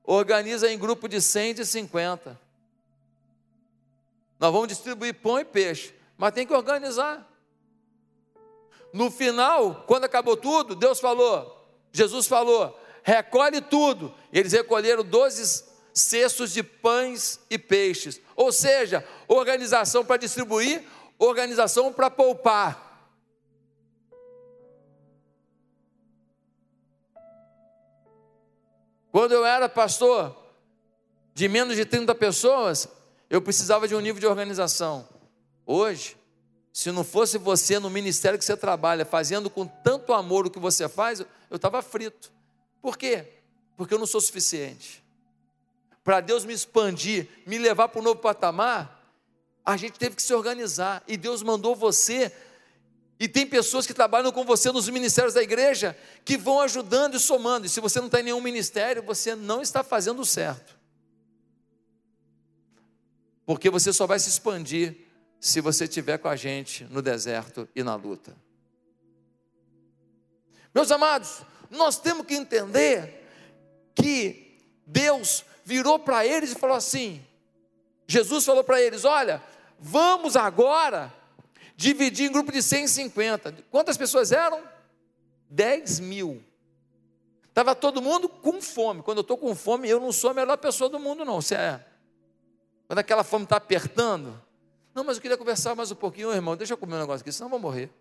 organiza 0.03 0.71
em 0.71 0.77
grupo 0.77 1.07
de 1.07 1.21
100 1.21 1.51
e 1.51 1.53
de 1.53 1.65
50. 1.67 2.41
Nós 4.39 4.51
vamos 4.51 4.69
distribuir 4.69 5.13
pão 5.13 5.39
e 5.39 5.45
peixe, 5.45 5.93
mas 6.17 6.33
tem 6.33 6.47
que 6.47 6.53
organizar. 6.53 7.31
No 8.91 9.11
final, 9.11 9.83
quando 9.85 10.05
acabou 10.05 10.35
tudo, 10.35 10.73
Deus 10.73 10.99
falou, 10.99 11.63
Jesus 11.91 12.25
falou: 12.25 12.75
recolhe 13.07 13.61
tudo. 13.61 14.13
Eles 14.33 14.51
recolheram 14.51 15.01
12 15.01 15.63
cestos 15.93 16.51
de 16.51 16.61
pães 16.61 17.39
e 17.49 17.57
peixes. 17.57 18.19
Ou 18.35 18.51
seja, 18.51 19.07
organização 19.29 20.03
para 20.03 20.17
distribuir, 20.17 20.83
organização 21.17 21.93
para 21.93 22.09
poupar. 22.09 22.85
Quando 29.09 29.31
eu 29.31 29.45
era 29.45 29.69
pastor 29.69 30.35
de 31.33 31.47
menos 31.47 31.77
de 31.77 31.85
30 31.85 32.13
pessoas, 32.13 32.89
eu 33.29 33.41
precisava 33.41 33.87
de 33.87 33.95
um 33.95 34.01
nível 34.01 34.19
de 34.19 34.27
organização. 34.27 35.07
Hoje, 35.65 36.17
se 36.73 36.91
não 36.91 37.05
fosse 37.05 37.37
você 37.37 37.79
no 37.79 37.89
ministério 37.89 38.37
que 38.37 38.43
você 38.43 38.57
trabalha, 38.57 39.05
fazendo 39.05 39.49
com 39.49 39.65
tanto 39.65 40.13
amor 40.13 40.45
o 40.45 40.51
que 40.51 40.59
você 40.59 40.89
faz, 40.89 41.21
eu 41.49 41.55
estava 41.55 41.81
frito. 41.81 42.35
Por 42.87 42.97
quê? 42.97 43.27
Porque 43.75 43.93
eu 43.93 43.99
não 43.99 44.07
sou 44.07 44.21
suficiente. 44.21 45.03
Para 46.05 46.21
Deus 46.21 46.45
me 46.45 46.53
expandir, 46.53 47.27
me 47.45 47.57
levar 47.57 47.89
para 47.89 47.99
um 47.99 48.01
novo 48.01 48.21
patamar, 48.21 49.11
a 49.65 49.75
gente 49.75 49.99
teve 49.99 50.15
que 50.15 50.21
se 50.21 50.33
organizar. 50.33 51.03
E 51.05 51.17
Deus 51.17 51.43
mandou 51.43 51.75
você 51.75 52.31
e 53.19 53.27
tem 53.27 53.45
pessoas 53.45 53.85
que 53.85 53.93
trabalham 53.93 54.31
com 54.31 54.45
você 54.45 54.71
nos 54.71 54.87
ministérios 54.87 55.33
da 55.33 55.43
igreja 55.43 55.97
que 56.23 56.37
vão 56.37 56.61
ajudando 56.61 57.15
e 57.15 57.19
somando. 57.19 57.65
E 57.65 57.69
se 57.69 57.81
você 57.81 57.99
não 57.99 58.05
está 58.05 58.21
em 58.21 58.23
nenhum 58.23 58.39
ministério, 58.39 59.03
você 59.03 59.35
não 59.35 59.61
está 59.61 59.83
fazendo 59.83 60.23
certo. 60.23 60.73
Porque 63.45 63.69
você 63.69 63.91
só 63.91 64.07
vai 64.07 64.17
se 64.17 64.29
expandir 64.29 64.95
se 65.41 65.59
você 65.59 65.83
estiver 65.83 66.19
com 66.19 66.29
a 66.29 66.37
gente 66.37 66.85
no 66.85 67.01
deserto 67.01 67.67
e 67.75 67.83
na 67.83 67.95
luta. 67.95 68.33
Meus 70.73 70.89
amados, 70.89 71.41
nós 71.69 71.97
temos 71.97 72.25
que 72.25 72.35
entender 72.35 73.25
que 73.95 74.59
Deus 74.85 75.43
virou 75.63 75.99
para 75.99 76.25
eles 76.25 76.51
e 76.51 76.55
falou 76.55 76.75
assim: 76.75 77.25
Jesus 78.07 78.45
falou 78.45 78.63
para 78.63 78.81
eles: 78.81 79.05
Olha, 79.05 79.41
vamos 79.79 80.35
agora 80.35 81.13
dividi 81.77 82.23
em 82.23 82.31
grupo 82.31 82.51
de 82.51 82.61
150. 82.61 83.55
Quantas 83.69 83.95
pessoas 83.95 84.31
eram? 84.31 84.63
10 85.49 85.99
mil. 85.99 86.43
Estava 87.47 87.75
todo 87.75 88.01
mundo 88.01 88.27
com 88.27 88.59
fome. 88.61 89.03
Quando 89.03 89.19
eu 89.19 89.21
estou 89.21 89.37
com 89.37 89.55
fome, 89.55 89.87
eu 89.87 89.99
não 89.99 90.11
sou 90.11 90.31
a 90.31 90.33
melhor 90.33 90.57
pessoa 90.57 90.89
do 90.89 90.99
mundo, 90.99 91.23
não. 91.23 91.39
Você 91.39 91.55
é. 91.55 91.85
Quando 92.87 92.99
aquela 92.99 93.23
fome 93.23 93.43
está 93.43 93.57
apertando. 93.57 94.41
Não, 94.93 95.03
mas 95.03 95.17
eu 95.17 95.21
queria 95.21 95.37
conversar 95.37 95.75
mais 95.75 95.91
um 95.91 95.95
pouquinho, 95.95 96.33
irmão. 96.33 96.57
Deixa 96.57 96.73
eu 96.73 96.77
comer 96.77 96.95
um 96.95 96.99
negócio 96.99 97.21
aqui, 97.21 97.31
senão 97.31 97.47
eu 97.47 97.51
vou 97.51 97.59
morrer. 97.59 97.91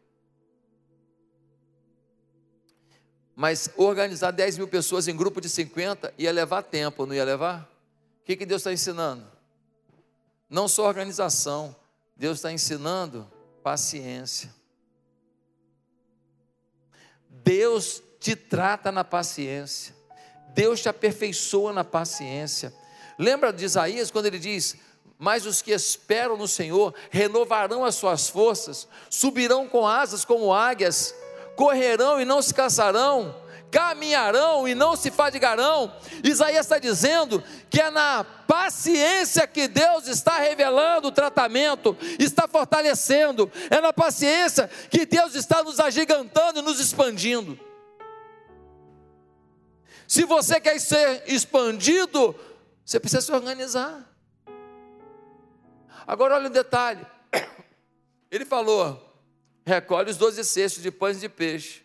Mas 3.37 3.69
organizar 3.77 4.31
10 4.31 4.57
mil 4.57 4.67
pessoas 4.67 5.07
em 5.07 5.15
grupo 5.15 5.43
de 5.43 5.51
50 5.51 6.15
ia 6.17 6.33
levar 6.33 6.63
tempo, 6.63 7.05
não 7.05 7.15
ia 7.15 7.23
levar? 7.23 7.71
O 8.23 8.25
que, 8.25 8.35
que 8.35 8.47
Deus 8.47 8.61
está 8.61 8.73
ensinando? 8.73 9.31
Não 10.49 10.67
só 10.67 10.87
organização, 10.87 11.77
Deus 12.17 12.39
está 12.39 12.51
ensinando 12.51 13.31
paciência. 13.63 14.51
Deus 17.29 18.03
te 18.19 18.35
trata 18.35 18.91
na 18.91 19.05
paciência. 19.05 19.95
Deus 20.55 20.81
te 20.81 20.89
aperfeiçoa 20.89 21.75
na 21.75 21.85
paciência. 21.85 22.73
Lembra 23.19 23.53
de 23.53 23.67
Isaías 23.67 24.11
quando 24.11 24.27
ele 24.27 24.39
diz: 24.39 24.77
Mas 25.19 25.45
os 25.45 25.61
que 25.61 25.73
esperam 25.73 26.39
no 26.39 26.49
Senhor 26.49 26.95
renovarão 27.11 27.85
as 27.85 27.97
suas 27.97 28.31
forças, 28.31 28.89
subirão 29.11 29.69
com 29.69 29.87
asas 29.87 30.25
como 30.25 30.55
águias, 30.55 31.15
correrão 31.57 32.21
e 32.21 32.25
não 32.25 32.41
se 32.43 32.55
cansarão, 32.55 33.35
caminharão 33.71 34.69
e 34.69 34.75
não 34.75 34.95
se 34.95 35.11
fadigarão. 35.11 35.93
Isaías 36.23 36.67
está 36.67 36.79
dizendo 36.79 37.43
que 37.69 37.81
é 37.81 37.91
na 37.91 38.25
paciência 38.25 39.47
que 39.47 39.67
Deus 39.67 40.07
está 40.07 40.39
revelando 40.39 41.09
o 41.09 41.13
tratamento, 41.13 41.97
está 42.19 42.47
fortalecendo, 42.47 43.51
é 43.71 43.81
na 43.81 43.93
paciência 43.93 44.71
que 44.91 45.05
Deus 45.05 45.35
está 45.35 45.63
nos 45.63 45.81
agigantando 45.81 46.61
e 46.61 46.63
nos 46.63 46.79
expandindo. 46.79 47.59
Se 50.07 50.25
você 50.25 50.61
quer 50.61 50.79
ser 50.79 51.25
expandido, 51.27 52.35
você 52.85 53.01
precisa 53.01 53.23
se 53.23 53.33
organizar. 53.33 54.09
Agora 56.07 56.37
olha 56.37 56.47
o 56.47 56.51
detalhe. 56.51 57.05
Ele 58.31 58.45
falou: 58.45 59.06
recolhe 59.67 60.11
os 60.11 60.17
doze 60.17 60.45
cestos 60.45 60.81
de 60.81 60.93
pães 60.93 61.21
de 61.21 61.29
peixe. 61.29 61.85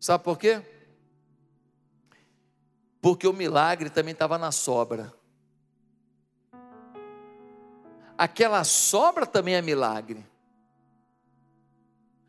Sabe 0.00 0.24
por 0.24 0.38
quê? 0.38 0.62
Porque 3.00 3.28
o 3.28 3.32
milagre 3.32 3.90
também 3.90 4.12
estava 4.12 4.38
na 4.38 4.50
sobra. 4.50 5.12
Aquela 8.16 8.64
sobra 8.64 9.26
também 9.26 9.54
é 9.54 9.60
milagre. 9.60 10.26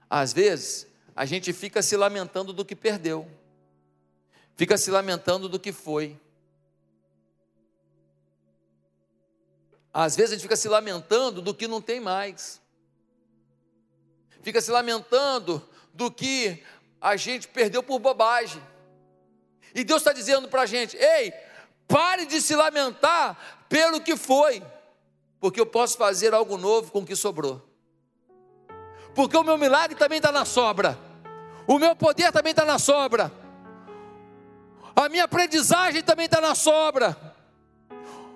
Às 0.10 0.34
vezes, 0.34 0.88
a 1.16 1.26
gente 1.26 1.54
fica 1.54 1.82
se 1.82 1.96
lamentando 1.96 2.52
do 2.52 2.66
que 2.66 2.76
perdeu, 2.76 3.30
fica 4.56 4.78
se 4.78 4.92
lamentando 4.92 5.48
do 5.48 5.60
que 5.60 5.72
foi. 5.72 6.20
Às 9.94 10.16
vezes 10.16 10.32
a 10.32 10.36
gente 10.36 10.44
fica 10.44 10.56
se 10.56 10.68
lamentando 10.68 11.42
do 11.42 11.54
que 11.54 11.68
não 11.68 11.80
tem 11.80 12.00
mais, 12.00 12.63
fica 14.44 14.62
se 14.62 14.70
lamentando 14.70 15.68
do 15.94 16.12
que 16.12 16.64
a 17.02 17.16
gente 17.16 17.48
perdeu 17.48 17.82
por 17.82 17.98
bobagem. 17.98 18.62
E 19.74 19.84
Deus 19.84 20.02
está 20.02 20.14
dizendo 20.14 20.48
para 20.48 20.62
a 20.62 20.66
gente: 20.68 20.96
ei, 20.96 21.34
pare 21.88 22.28
de 22.28 22.40
se 22.42 22.56
lamentar 22.56 23.66
pelo 23.68 24.00
que 24.00 24.16
foi, 24.16 24.62
porque 25.40 25.60
eu 25.60 25.66
posso 25.66 25.98
fazer 25.98 26.34
algo 26.34 26.58
novo 26.58 26.92
com 26.92 27.00
o 27.00 27.06
que 27.06 27.16
sobrou. 27.16 27.68
Porque 29.16 29.36
o 29.36 29.44
meu 29.44 29.58
milagre 29.58 29.96
também 29.98 30.18
está 30.18 30.32
na 30.32 30.46
sobra, 30.46 30.98
o 31.66 31.80
meu 31.80 31.96
poder 31.96 32.32
também 32.32 32.52
está 32.52 32.66
na 32.66 32.78
sobra, 32.78 33.32
a 34.96 35.10
minha 35.10 35.24
aprendizagem 35.24 36.04
também 36.04 36.26
está 36.26 36.40
na 36.40 36.54
sobra 36.54 37.34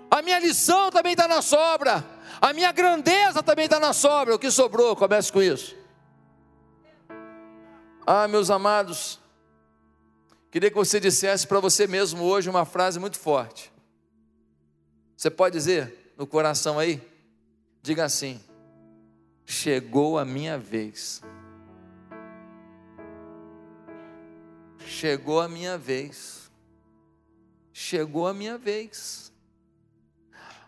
a 0.09 0.21
minha 0.21 0.39
lição 0.39 0.89
também 0.89 1.11
está 1.11 1.27
na 1.27 1.41
sobra, 1.41 2.03
a 2.41 2.53
minha 2.53 2.71
grandeza 2.71 3.43
também 3.43 3.65
está 3.65 3.79
na 3.79 3.93
sobra. 3.93 4.35
O 4.35 4.39
que 4.39 4.49
sobrou? 4.49 4.95
Comece 4.95 5.31
com 5.31 5.41
isso. 5.41 5.75
Ah, 8.09 8.25
meus 8.25 8.49
amados, 8.49 9.19
queria 10.49 10.69
que 10.69 10.77
você 10.77 10.97
dissesse 10.97 11.45
para 11.45 11.59
você 11.59 11.85
mesmo 11.85 12.23
hoje 12.23 12.49
uma 12.49 12.63
frase 12.63 13.01
muito 13.01 13.19
forte. 13.19 13.69
Você 15.17 15.29
pode 15.29 15.51
dizer 15.57 16.13
no 16.15 16.25
coração 16.25 16.79
aí? 16.79 17.05
Diga 17.81 18.05
assim: 18.05 18.41
chegou 19.45 20.17
a 20.17 20.23
minha 20.23 20.57
vez. 20.57 21.21
Chegou 24.85 25.41
a 25.41 25.49
minha 25.49 25.77
vez. 25.77 26.49
Chegou 27.73 28.25
a 28.25 28.33
minha 28.33 28.57
vez. 28.57 29.33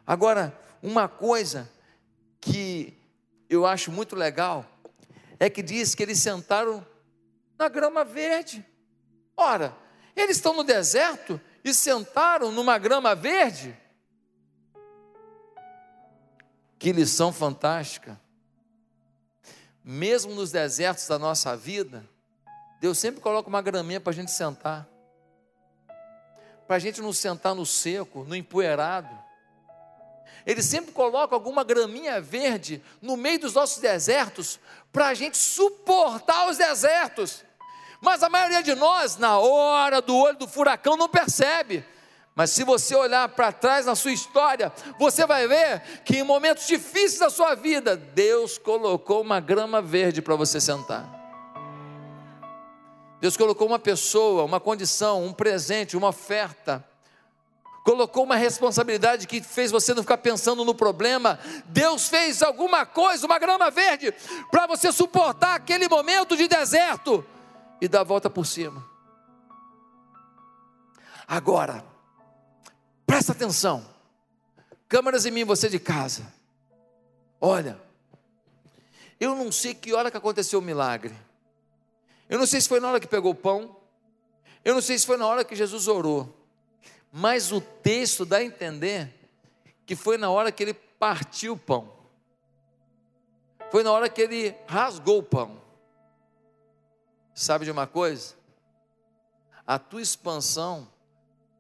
Agora, 0.06 0.54
uma 0.84 1.08
coisa 1.08 1.72
que 2.42 2.98
eu 3.50 3.66
acho 3.66 3.94
muito 3.94 4.14
legal 4.14 4.66
é 5.40 5.50
que 5.50 5.64
diz 5.64 5.96
que 5.96 6.04
eles 6.04 6.20
sentaram 6.20 6.86
na 7.60 7.68
grama 7.68 8.06
verde. 8.06 8.66
Ora, 9.36 9.76
eles 10.16 10.38
estão 10.38 10.54
no 10.54 10.64
deserto 10.64 11.40
e 11.64 11.74
sentaram 11.74 12.52
numa 12.52 12.78
grama 12.78 13.14
verde. 13.14 13.78
Que 16.80 16.94
lição 16.94 17.34
fantástica. 17.34 18.20
Mesmo 19.84 20.34
nos 20.34 20.52
desertos 20.52 21.06
da 21.08 21.20
nossa 21.20 21.58
vida, 21.58 22.08
Deus 22.80 22.98
sempre 22.98 23.20
coloca 23.20 23.50
uma 23.50 23.62
graminha 23.62 24.00
para 24.00 24.12
a 24.12 24.16
gente 24.16 24.32
sentar. 24.32 24.88
Para 26.66 26.78
a 26.78 26.80
gente 26.80 27.02
não 27.02 27.12
sentar 27.12 27.54
no 27.54 27.66
seco, 27.66 28.24
no 28.24 28.36
empoeirado 28.36 29.30
ele 30.46 30.64
sempre 30.64 30.92
coloca 30.92 31.36
alguma 31.36 31.64
graminha 31.64 32.20
verde 32.20 32.82
no 33.02 33.18
meio 33.18 33.40
dos 33.40 33.54
nossos 33.54 33.80
desertos, 33.80 34.60
para 34.92 35.10
a 35.10 35.14
gente 35.14 35.38
suportar 35.38 36.50
os 36.50 36.58
desertos. 36.58 37.44
Mas 38.02 38.24
a 38.24 38.30
maioria 38.30 38.64
de 38.64 38.74
nós, 38.76 39.18
na 39.18 39.38
hora 39.38 40.02
do 40.02 40.16
olho 40.16 40.38
do 40.38 40.48
furacão, 40.48 40.96
não 40.96 41.10
percebe. 41.10 41.84
Mas 42.36 42.52
se 42.52 42.64
você 42.64 42.96
olhar 42.96 43.28
para 43.30 43.52
trás 43.52 43.86
na 43.86 43.96
sua 43.96 44.14
história, 44.14 44.72
você 44.98 45.26
vai 45.26 45.48
ver 45.48 45.82
que 46.06 46.18
em 46.18 46.24
momentos 46.24 46.66
difíceis 46.68 47.20
da 47.20 47.30
sua 47.30 47.56
vida, 47.56 47.98
Deus 47.98 48.58
colocou 48.58 49.22
uma 49.22 49.40
grama 49.40 49.82
verde 49.82 50.22
para 50.22 50.36
você 50.36 50.62
sentar. 50.62 51.18
Deus 53.20 53.36
colocou 53.36 53.68
uma 53.68 53.80
pessoa, 53.80 54.46
uma 54.46 54.60
condição, 54.60 55.26
um 55.26 55.34
presente, 55.34 55.98
uma 55.98 56.08
oferta 56.08 56.86
colocou 57.90 58.24
uma 58.24 58.36
responsabilidade 58.36 59.26
que 59.26 59.42
fez 59.42 59.72
você 59.72 59.96
não 59.96 60.04
ficar 60.04 60.20
pensando 60.20 60.64
no 60.64 60.76
problema. 60.76 61.40
Deus 61.66 62.08
fez 62.08 62.44
alguma 62.44 62.86
coisa, 62.86 63.26
uma 63.26 63.40
grama 63.40 63.72
verde, 63.72 64.14
para 64.52 64.68
você 64.68 64.92
suportar 64.92 65.56
aquele 65.56 65.88
momento 65.88 66.38
de 66.38 66.48
deserto 66.48 67.26
e 67.82 67.88
dar 67.88 68.02
a 68.02 68.04
volta 68.04 68.30
por 68.30 68.46
cima. 68.46 68.86
Agora, 71.28 71.86
presta 73.06 73.32
atenção, 73.32 73.86
câmeras 74.88 75.26
em 75.26 75.32
mim, 75.32 75.44
você 75.44 75.70
de 75.70 75.80
casa. 75.80 76.34
Olha, 77.40 77.80
eu 79.20 79.36
não 79.36 79.52
sei 79.52 79.74
que 79.74 79.94
hora 79.94 80.10
que 80.10 80.18
aconteceu 80.18 80.60
o 80.60 80.62
milagre. 80.62 81.16
Eu 82.28 82.40
não 82.40 82.46
sei 82.46 82.62
se 82.62 82.70
foi 82.70 82.80
na 82.80 82.90
hora 82.90 83.00
que 83.00 83.08
pegou 83.08 83.32
o 83.32 83.36
pão. 83.36 83.76
Eu 84.64 84.74
não 84.74 84.82
sei 84.82 84.98
se 84.98 85.06
foi 85.06 85.18
na 85.18 85.28
hora 85.28 85.44
que 85.44 85.56
Jesus 85.56 85.88
orou. 85.88 86.36
Mas 87.12 87.52
o 87.52 87.60
texto 87.60 88.26
dá 88.26 88.38
a 88.38 88.44
entender 88.44 89.14
que 89.86 89.96
foi 89.96 90.18
na 90.18 90.30
hora 90.30 90.52
que 90.52 90.62
ele 90.62 90.74
partiu 90.74 91.54
o 91.54 91.58
pão. 91.58 91.92
Foi 93.72 93.84
na 93.84 93.92
hora 93.92 94.10
que 94.10 94.22
ele 94.22 94.56
rasgou 94.68 95.20
o 95.20 95.24
pão. 95.24 95.60
Sabe 97.40 97.64
de 97.64 97.72
uma 97.72 97.88
coisa? 97.88 98.36
A 99.66 99.80
tua 99.80 100.02
expansão 100.02 100.92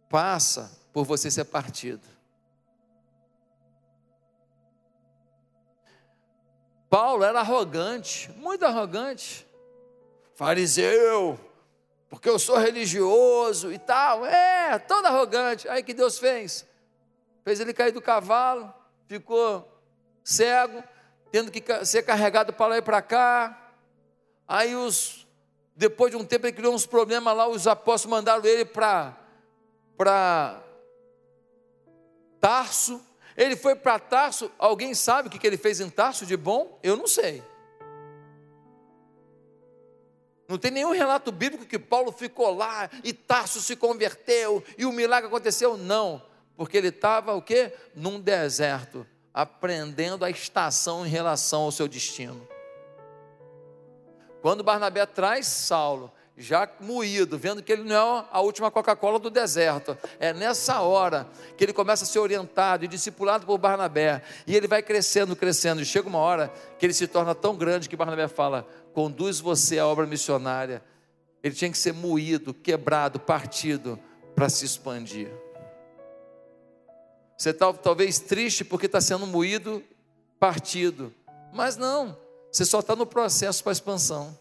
passa 0.10 0.78
por 0.92 1.06
você 1.06 1.32
ser 1.32 1.46
partido. 1.46 2.06
Paulo 6.90 7.24
era 7.24 7.40
arrogante, 7.40 8.30
muito 8.32 8.66
arrogante. 8.66 9.48
Fariseu, 10.36 11.40
porque 12.10 12.28
eu 12.28 12.38
sou 12.38 12.58
religioso 12.58 13.72
e 13.72 13.80
tal. 13.80 14.26
É, 14.26 14.78
todo 14.80 15.06
arrogante. 15.06 15.66
Aí 15.70 15.82
que 15.82 15.94
Deus 15.94 16.20
fez? 16.20 16.68
Fez 17.46 17.62
ele 17.62 17.74
cair 17.74 17.94
do 17.94 18.02
cavalo, 18.02 18.74
ficou 19.08 19.66
cego, 20.26 20.84
tendo 21.32 21.50
que 21.50 21.64
ser 21.86 22.04
carregado 22.04 22.52
para 22.52 22.68
lá 22.68 22.78
e 22.80 22.82
para 22.82 23.02
cá. 23.02 23.72
Aí 24.46 24.76
os 24.76 25.29
depois 25.80 26.12
de 26.12 26.18
um 26.18 26.26
tempo 26.26 26.46
ele 26.46 26.52
criou 26.52 26.74
uns 26.74 26.86
problemas 26.86 27.34
lá, 27.38 27.48
os 27.48 27.66
apóstolos 27.66 28.18
mandaram 28.18 28.44
ele 28.44 28.66
para 28.66 29.18
para 29.96 30.62
Tarso. 32.38 33.02
Ele 33.36 33.56
foi 33.56 33.76
para 33.76 33.98
Tarso. 33.98 34.52
Alguém 34.60 34.94
sabe 34.94 35.30
o 35.30 35.32
que 35.32 35.48
ele 35.48 35.56
fez 35.56 35.80
em 35.80 35.90
Tarso 35.90 36.26
de 36.26 36.36
bom? 36.36 36.78
Eu 36.84 36.98
não 36.98 37.08
sei. 37.08 37.42
Não 40.50 40.58
tem 40.58 40.70
nenhum 40.70 40.92
relato 40.92 41.32
bíblico 41.32 41.66
que 41.66 41.80
Paulo 41.80 42.12
ficou 42.12 42.54
lá 42.54 42.90
e 43.02 43.14
Tarso 43.14 43.62
se 43.62 43.78
converteu 43.78 44.62
e 44.78 44.86
o 44.86 44.92
milagre 44.92 45.28
aconteceu. 45.28 45.78
Não, 45.78 46.22
porque 46.58 46.76
ele 46.76 46.90
estava 46.90 47.34
o 47.36 47.42
quê? 47.42 47.74
Num 47.96 48.20
deserto, 48.20 49.08
aprendendo 49.34 50.26
a 50.26 50.30
estação 50.30 51.06
em 51.06 51.10
relação 51.10 51.62
ao 51.62 51.72
seu 51.72 51.88
destino. 51.88 52.59
Quando 54.42 54.64
Barnabé 54.64 55.06
traz 55.06 55.48
Saulo, 55.48 56.12
já 56.40 56.70
moído, 56.80 57.38
vendo 57.38 57.62
que 57.62 57.70
ele 57.70 57.84
não 57.84 58.20
é 58.20 58.26
a 58.32 58.40
última 58.40 58.72
Coca-Cola 58.72 59.20
do 59.20 59.30
deserto. 59.30 59.98
É 60.20 60.32
nessa 60.32 60.80
hora 60.80 61.28
que 61.58 61.66
ele 61.66 61.74
começa 61.74 62.06
a 62.06 62.08
ser 62.08 62.20
orientado 62.20 62.86
e 62.86 62.88
discipulado 62.88 63.46
por 63.46 63.58
Barnabé. 63.58 64.24
E 64.48 64.56
ele 64.56 64.66
vai 64.66 64.82
crescendo, 64.82 65.36
crescendo. 65.36 65.82
E 65.82 65.86
chega 65.86 66.08
uma 66.08 66.20
hora 66.20 66.52
que 66.78 66.86
ele 66.86 66.94
se 66.94 67.08
torna 67.08 67.36
tão 67.36 67.58
grande 67.58 67.90
que 67.90 67.98
Barnabé 67.98 68.30
fala: 68.30 68.66
conduz 68.94 69.42
você 69.42 69.80
à 69.80 69.86
obra 69.86 70.08
missionária. 70.08 70.82
Ele 71.44 71.54
tinha 71.54 71.70
que 71.70 71.78
ser 71.78 71.94
moído, 71.94 72.54
quebrado, 72.54 73.20
partido 73.20 74.00
para 74.34 74.48
se 74.48 74.64
expandir. 74.64 75.30
Você 77.38 77.50
está 77.50 77.72
talvez 77.74 78.20
triste 78.20 78.64
porque 78.64 78.86
está 78.86 79.02
sendo 79.02 79.28
moído, 79.28 79.84
partido. 80.40 81.14
Mas 81.54 81.76
não, 81.76 82.18
você 82.52 82.66
só 82.66 82.80
está 82.80 82.96
no 82.96 83.06
processo 83.06 83.64
para 83.64 83.72
expansão. 83.72 84.38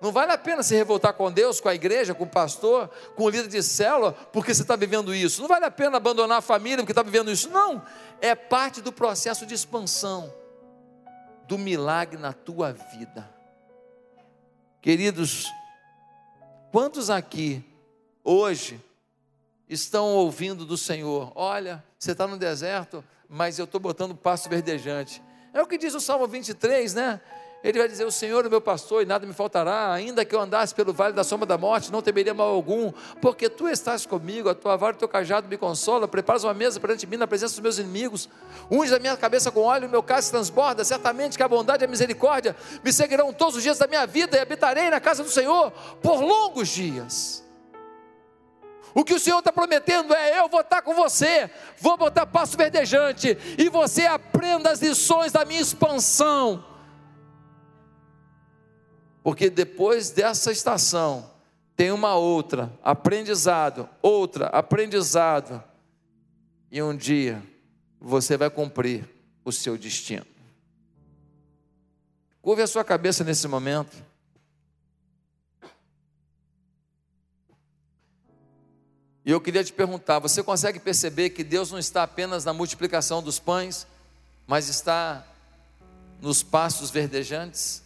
Não 0.00 0.12
vale 0.12 0.30
a 0.30 0.38
pena 0.38 0.62
se 0.62 0.76
revoltar 0.76 1.12
com 1.14 1.30
Deus, 1.30 1.60
com 1.60 1.68
a 1.68 1.74
igreja, 1.74 2.14
com 2.14 2.24
o 2.24 2.28
pastor, 2.28 2.88
com 3.16 3.24
o 3.24 3.28
líder 3.28 3.48
de 3.48 3.62
célula, 3.62 4.12
porque 4.12 4.54
você 4.54 4.62
está 4.62 4.76
vivendo 4.76 5.12
isso. 5.12 5.40
Não 5.40 5.48
vale 5.48 5.64
a 5.64 5.70
pena 5.70 5.96
abandonar 5.96 6.38
a 6.38 6.42
família 6.42 6.78
porque 6.78 6.92
está 6.92 7.02
vivendo 7.02 7.30
isso. 7.32 7.50
Não. 7.50 7.82
É 8.20 8.34
parte 8.34 8.80
do 8.80 8.92
processo 8.92 9.44
de 9.44 9.54
expansão, 9.54 10.32
do 11.48 11.58
milagre 11.58 12.16
na 12.16 12.32
tua 12.32 12.72
vida. 12.72 13.28
Queridos, 14.80 15.46
quantos 16.70 17.10
aqui, 17.10 17.64
hoje, 18.22 18.80
estão 19.68 20.14
ouvindo 20.14 20.64
do 20.64 20.76
Senhor? 20.76 21.32
Olha, 21.34 21.84
você 21.98 22.12
está 22.12 22.24
no 22.24 22.38
deserto, 22.38 23.04
mas 23.28 23.58
eu 23.58 23.64
estou 23.64 23.80
botando 23.80 24.14
passo 24.14 24.48
verdejante. 24.48 25.20
É 25.52 25.62
o 25.62 25.66
que 25.66 25.78
diz 25.78 25.94
o 25.94 26.00
Salmo 26.00 26.26
23, 26.26 26.94
né? 26.94 27.20
Ele 27.62 27.78
vai 27.78 27.88
dizer: 27.88 28.04
O 28.04 28.12
Senhor 28.12 28.44
é 28.44 28.48
meu 28.48 28.60
pastor 28.60 29.02
e 29.02 29.06
nada 29.06 29.26
me 29.26 29.32
faltará, 29.32 29.92
ainda 29.92 30.24
que 30.24 30.34
eu 30.34 30.40
andasse 30.40 30.74
pelo 30.74 30.92
vale 30.92 31.12
da 31.12 31.24
sombra 31.24 31.46
da 31.46 31.58
morte, 31.58 31.90
não 31.90 32.00
temeria 32.00 32.32
mal 32.32 32.48
algum, 32.48 32.92
porque 33.20 33.48
tu 33.48 33.68
estás 33.68 34.06
comigo, 34.06 34.48
a 34.48 34.54
tua 34.54 34.76
vara 34.76 34.92
e 34.92 34.96
o 34.96 34.98
teu 34.98 35.08
cajado 35.08 35.48
me 35.48 35.56
consola, 35.56 36.06
preparas 36.06 36.44
uma 36.44 36.54
mesa 36.54 36.78
perante 36.78 37.06
mim 37.06 37.16
na 37.16 37.26
presença 37.26 37.54
dos 37.54 37.60
meus 37.60 37.78
inimigos, 37.78 38.28
unge 38.70 38.94
a 38.94 38.98
minha 38.98 39.16
cabeça 39.16 39.50
com 39.50 39.62
óleo, 39.62 39.88
o 39.88 39.90
meu 39.90 40.02
cálice 40.02 40.30
transborda, 40.30 40.84
certamente 40.84 41.36
que 41.36 41.42
a 41.42 41.48
bondade 41.48 41.82
e 41.82 41.86
a 41.86 41.88
misericórdia 41.88 42.54
me 42.84 42.92
seguirão 42.92 43.32
todos 43.32 43.56
os 43.56 43.62
dias 43.62 43.78
da 43.78 43.88
minha 43.88 44.06
vida 44.06 44.36
e 44.36 44.40
habitarei 44.40 44.88
na 44.90 45.00
casa 45.00 45.24
do 45.24 45.30
Senhor 45.30 45.72
por 46.00 46.20
longos 46.20 46.68
dias. 46.68 47.47
O 48.94 49.04
que 49.04 49.14
o 49.14 49.20
Senhor 49.20 49.38
está 49.38 49.52
prometendo 49.52 50.14
é: 50.14 50.38
eu 50.38 50.48
vou 50.48 50.60
estar 50.60 50.82
com 50.82 50.94
você, 50.94 51.50
vou 51.78 51.96
botar 51.96 52.26
passo 52.26 52.56
verdejante, 52.56 53.36
e 53.56 53.68
você 53.68 54.06
aprenda 54.06 54.70
as 54.70 54.80
lições 54.80 55.32
da 55.32 55.44
minha 55.44 55.60
expansão 55.60 56.64
porque 59.28 59.50
depois 59.50 60.08
dessa 60.08 60.50
estação 60.50 61.30
tem 61.76 61.92
uma 61.92 62.14
outra, 62.14 62.72
aprendizado, 62.82 63.86
outra, 64.00 64.46
aprendizado. 64.46 65.62
E 66.72 66.82
um 66.82 66.96
dia 66.96 67.42
você 68.00 68.38
vai 68.38 68.48
cumprir 68.48 69.06
o 69.44 69.52
seu 69.52 69.76
destino. 69.76 70.24
Curve 72.40 72.62
a 72.62 72.66
sua 72.66 72.82
cabeça 72.82 73.22
nesse 73.22 73.46
momento. 73.46 74.02
E 79.28 79.30
eu 79.30 79.42
queria 79.42 79.62
te 79.62 79.74
perguntar: 79.74 80.20
você 80.20 80.42
consegue 80.42 80.80
perceber 80.80 81.28
que 81.28 81.44
Deus 81.44 81.70
não 81.70 81.78
está 81.78 82.02
apenas 82.02 82.46
na 82.46 82.54
multiplicação 82.54 83.22
dos 83.22 83.38
pães, 83.38 83.86
mas 84.46 84.70
está 84.70 85.22
nos 86.18 86.42
pastos 86.42 86.90
verdejantes? 86.90 87.82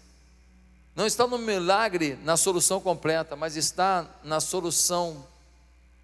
Não 0.94 1.04
está 1.04 1.26
no 1.26 1.38
milagre, 1.38 2.16
na 2.22 2.36
solução 2.36 2.80
completa, 2.80 3.34
mas 3.34 3.56
está 3.56 4.08
na 4.22 4.38
solução 4.38 5.26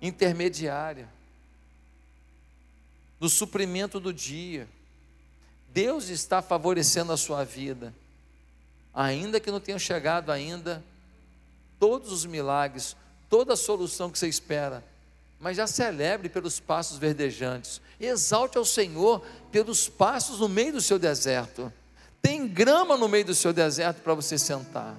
intermediária, 0.03 1.09
no 3.21 3.29
suprimento 3.29 4.01
do 4.01 4.13
dia. 4.13 4.69
Deus 5.69 6.09
está 6.09 6.43
favorecendo 6.43 7.13
a 7.13 7.17
sua 7.17 7.45
vida, 7.45 7.95
ainda 8.93 9.39
que 9.39 9.53
não 9.53 9.61
tenha 9.61 9.79
chegado 9.79 10.33
ainda 10.33 10.83
todos 11.79 12.11
os 12.11 12.27
milagres, 12.27 12.97
toda 13.31 13.53
a 13.53 13.57
solução 13.57 14.11
que 14.11 14.19
você 14.19 14.27
espera, 14.27 14.83
mas 15.41 15.57
já 15.57 15.67
celebre 15.67 16.29
pelos 16.29 16.59
passos 16.59 16.99
verdejantes, 16.99 17.81
exalte 18.01 18.59
ao 18.59 18.65
Senhor 18.65 19.25
pelos 19.53 19.89
passos 19.89 20.41
no 20.41 20.49
meio 20.49 20.73
do 20.75 20.81
seu 20.81 20.99
deserto. 20.99 21.73
Tem 22.21 22.47
grama 22.47 22.97
no 22.97 23.09
meio 23.09 23.25
do 23.25 23.35
seu 23.35 23.53
deserto 23.53 24.03
para 24.03 24.15
você 24.15 24.37
sentar. 24.37 24.97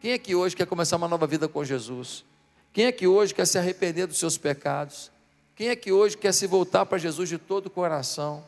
Quem 0.00 0.12
é 0.12 0.18
que 0.18 0.34
hoje 0.34 0.54
quer 0.54 0.66
começar 0.66 0.96
uma 0.96 1.08
nova 1.08 1.26
vida 1.26 1.48
com 1.48 1.64
Jesus? 1.64 2.24
Quem 2.72 2.86
é 2.86 2.92
que 2.92 3.06
hoje 3.06 3.34
quer 3.34 3.46
se 3.46 3.56
arrepender 3.56 4.06
dos 4.06 4.18
seus 4.18 4.36
pecados? 4.36 5.10
Quem 5.56 5.68
é 5.68 5.76
que 5.76 5.92
hoje 5.92 6.16
quer 6.16 6.32
se 6.32 6.46
voltar 6.46 6.84
para 6.84 6.98
Jesus 6.98 7.28
de 7.28 7.38
todo 7.38 7.66
o 7.66 7.70
coração? 7.70 8.44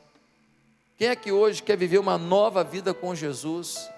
Quem 0.99 1.09
é 1.09 1.17
que 1.17 1.31
hoje 1.31 1.63
quer 1.63 1.77
viver 1.77 1.99
uma 1.99 2.19
nova 2.19 2.65
vida 2.65 2.93
com 2.93 3.15
Jesus? 3.15 3.89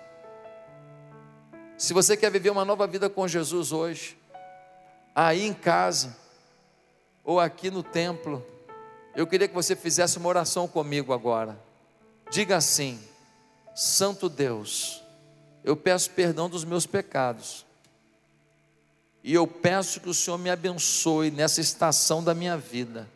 Se 1.79 1.95
você 1.95 2.17
quer 2.17 2.31
viver 2.31 2.51
uma 2.51 2.65
nova 2.65 2.87
vida 2.87 3.09
com 3.09 3.27
Jesus 3.27 3.73
hoje, 3.73 4.18
aí 5.15 5.45
em 5.45 5.55
casa, 5.55 6.17
ou 7.25 7.39
aqui 7.39 7.71
no 7.71 7.83
templo, 7.83 8.45
eu 9.15 9.27
queria 9.27 9.49
que 9.49 9.55
você 9.55 9.75
fizesse 9.75 10.17
uma 10.19 10.29
oração 10.29 10.69
comigo 10.69 11.13
agora. 11.13 11.59
Diga 12.31 12.57
assim: 12.57 13.01
Santo 13.75 14.29
Deus, 14.29 15.03
eu 15.65 15.77
peço 15.77 16.11
perdão 16.11 16.49
dos 16.49 16.65
meus 16.65 16.87
pecados. 16.87 17.67
E 19.23 19.35
eu 19.35 19.47
peço 19.47 20.01
que 20.01 20.09
o 20.09 20.15
Senhor 20.15 20.39
me 20.39 20.49
abençoe 20.49 21.31
nessa 21.31 21.61
estação 21.61 22.23
da 22.23 22.33
minha 22.35 22.57
vida, 22.57 23.09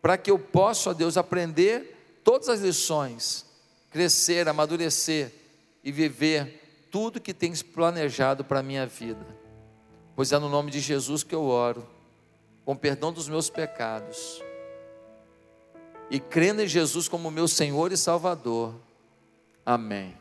para 0.00 0.16
que 0.16 0.30
eu 0.30 0.38
possa, 0.38 0.90
ó 0.90 0.92
Deus, 0.94 1.16
aprender 1.16 2.20
todas 2.24 2.48
as 2.48 2.60
lições, 2.60 3.44
crescer, 3.90 4.48
amadurecer 4.48 5.32
e 5.82 5.90
viver 5.90 6.86
tudo 6.90 7.20
que 7.20 7.34
tens 7.34 7.62
planejado 7.62 8.44
para 8.44 8.60
a 8.60 8.62
minha 8.62 8.86
vida. 8.86 9.41
Pois 10.14 10.32
é 10.32 10.38
no 10.38 10.48
nome 10.48 10.70
de 10.70 10.80
Jesus 10.80 11.22
que 11.22 11.34
eu 11.34 11.44
oro, 11.44 11.86
com 12.64 12.76
perdão 12.76 13.12
dos 13.12 13.28
meus 13.28 13.48
pecados 13.50 14.42
e 16.12 16.20
crendo 16.20 16.60
em 16.60 16.68
Jesus 16.68 17.08
como 17.08 17.30
meu 17.30 17.48
Senhor 17.48 17.90
e 17.90 17.96
Salvador. 17.96 18.74
Amém. 19.64 20.14